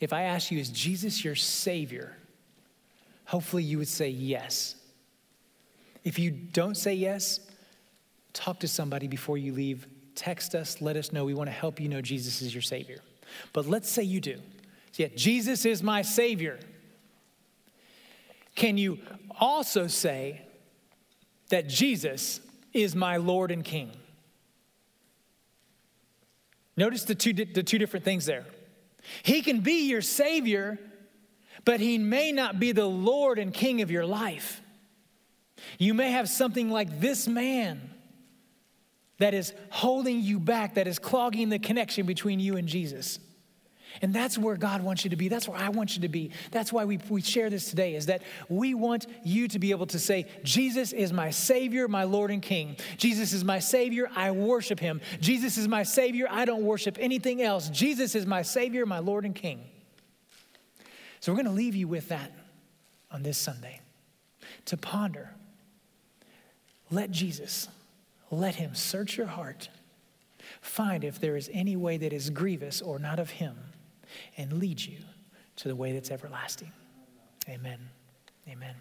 if 0.00 0.12
I 0.12 0.22
ask 0.22 0.50
you, 0.50 0.58
is 0.58 0.68
Jesus 0.68 1.24
your 1.24 1.34
Savior? 1.34 2.16
Hopefully 3.26 3.62
you 3.62 3.78
would 3.78 3.88
say 3.88 4.08
yes. 4.08 4.76
If 6.04 6.18
you 6.18 6.30
don't 6.30 6.76
say 6.76 6.94
yes, 6.94 7.40
talk 8.32 8.60
to 8.60 8.68
somebody 8.68 9.08
before 9.08 9.38
you 9.38 9.52
leave. 9.52 9.86
Text 10.14 10.54
us, 10.54 10.80
let 10.80 10.96
us 10.96 11.12
know. 11.12 11.24
We 11.24 11.34
want 11.34 11.48
to 11.48 11.54
help 11.54 11.80
you 11.80 11.88
know 11.88 12.00
Jesus 12.00 12.42
is 12.42 12.54
your 12.54 12.62
Savior. 12.62 12.98
But 13.52 13.66
let's 13.66 13.90
say 13.90 14.02
you 14.02 14.20
do. 14.20 14.40
Yeah, 14.94 15.08
Jesus 15.14 15.64
is 15.64 15.82
my 15.82 16.02
Savior. 16.02 16.58
Can 18.54 18.78
you 18.78 18.98
also 19.38 19.86
say 19.86 20.42
that 21.50 21.68
Jesus 21.68 22.40
is 22.72 22.94
my 22.94 23.16
Lord 23.18 23.50
and 23.50 23.62
King? 23.64 23.90
Notice 26.76 27.04
the 27.04 27.14
two, 27.14 27.32
the 27.32 27.62
two 27.62 27.78
different 27.78 28.04
things 28.04 28.26
there. 28.26 28.44
He 29.22 29.42
can 29.42 29.60
be 29.60 29.88
your 29.88 30.02
Savior, 30.02 30.78
but 31.64 31.80
He 31.80 31.98
may 31.98 32.32
not 32.32 32.58
be 32.58 32.72
the 32.72 32.86
Lord 32.86 33.38
and 33.38 33.52
King 33.52 33.82
of 33.82 33.90
your 33.90 34.04
life. 34.04 34.60
You 35.78 35.94
may 35.94 36.10
have 36.10 36.28
something 36.28 36.70
like 36.70 37.00
this 37.00 37.26
man 37.26 37.90
that 39.18 39.32
is 39.32 39.54
holding 39.70 40.20
you 40.20 40.38
back, 40.38 40.74
that 40.74 40.86
is 40.86 40.98
clogging 40.98 41.48
the 41.48 41.58
connection 41.58 42.04
between 42.04 42.40
you 42.40 42.56
and 42.56 42.68
Jesus. 42.68 43.18
And 44.02 44.12
that's 44.12 44.36
where 44.36 44.56
God 44.56 44.82
wants 44.82 45.04
you 45.04 45.10
to 45.10 45.16
be. 45.16 45.28
That's 45.28 45.48
where 45.48 45.58
I 45.58 45.68
want 45.68 45.96
you 45.96 46.02
to 46.02 46.08
be. 46.08 46.30
That's 46.50 46.72
why 46.72 46.84
we, 46.84 46.98
we 47.08 47.22
share 47.22 47.50
this 47.50 47.70
today, 47.70 47.94
is 47.94 48.06
that 48.06 48.22
we 48.48 48.74
want 48.74 49.06
you 49.24 49.48
to 49.48 49.58
be 49.58 49.70
able 49.70 49.86
to 49.86 49.98
say, 49.98 50.26
Jesus 50.42 50.92
is 50.92 51.12
my 51.12 51.30
Savior, 51.30 51.88
my 51.88 52.04
Lord 52.04 52.30
and 52.30 52.42
King. 52.42 52.76
Jesus 52.96 53.32
is 53.32 53.44
my 53.44 53.58
Savior, 53.58 54.10
I 54.14 54.30
worship 54.30 54.80
Him. 54.80 55.00
Jesus 55.20 55.56
is 55.56 55.68
my 55.68 55.82
Savior, 55.82 56.26
I 56.30 56.44
don't 56.44 56.62
worship 56.62 56.96
anything 57.00 57.42
else. 57.42 57.68
Jesus 57.70 58.14
is 58.14 58.26
my 58.26 58.42
Savior, 58.42 58.86
my 58.86 58.98
Lord 58.98 59.24
and 59.24 59.34
King. 59.34 59.64
So 61.20 61.32
we're 61.32 61.42
going 61.42 61.46
to 61.46 61.52
leave 61.52 61.74
you 61.74 61.88
with 61.88 62.08
that 62.08 62.32
on 63.10 63.22
this 63.22 63.38
Sunday 63.38 63.80
to 64.66 64.76
ponder. 64.76 65.30
Let 66.90 67.10
Jesus, 67.10 67.68
let 68.30 68.56
Him 68.56 68.74
search 68.74 69.16
your 69.16 69.26
heart, 69.26 69.68
find 70.60 71.02
if 71.02 71.20
there 71.20 71.36
is 71.36 71.50
any 71.52 71.74
way 71.76 71.96
that 71.96 72.12
is 72.12 72.30
grievous 72.30 72.80
or 72.80 72.98
not 72.98 73.18
of 73.18 73.30
Him, 73.30 73.56
and 74.36 74.52
lead 74.54 74.80
you 74.80 74.98
to 75.56 75.68
the 75.68 75.76
way 75.76 75.92
that's 75.92 76.10
everlasting. 76.10 76.72
Amen. 77.48 77.78
Amen. 78.48 78.74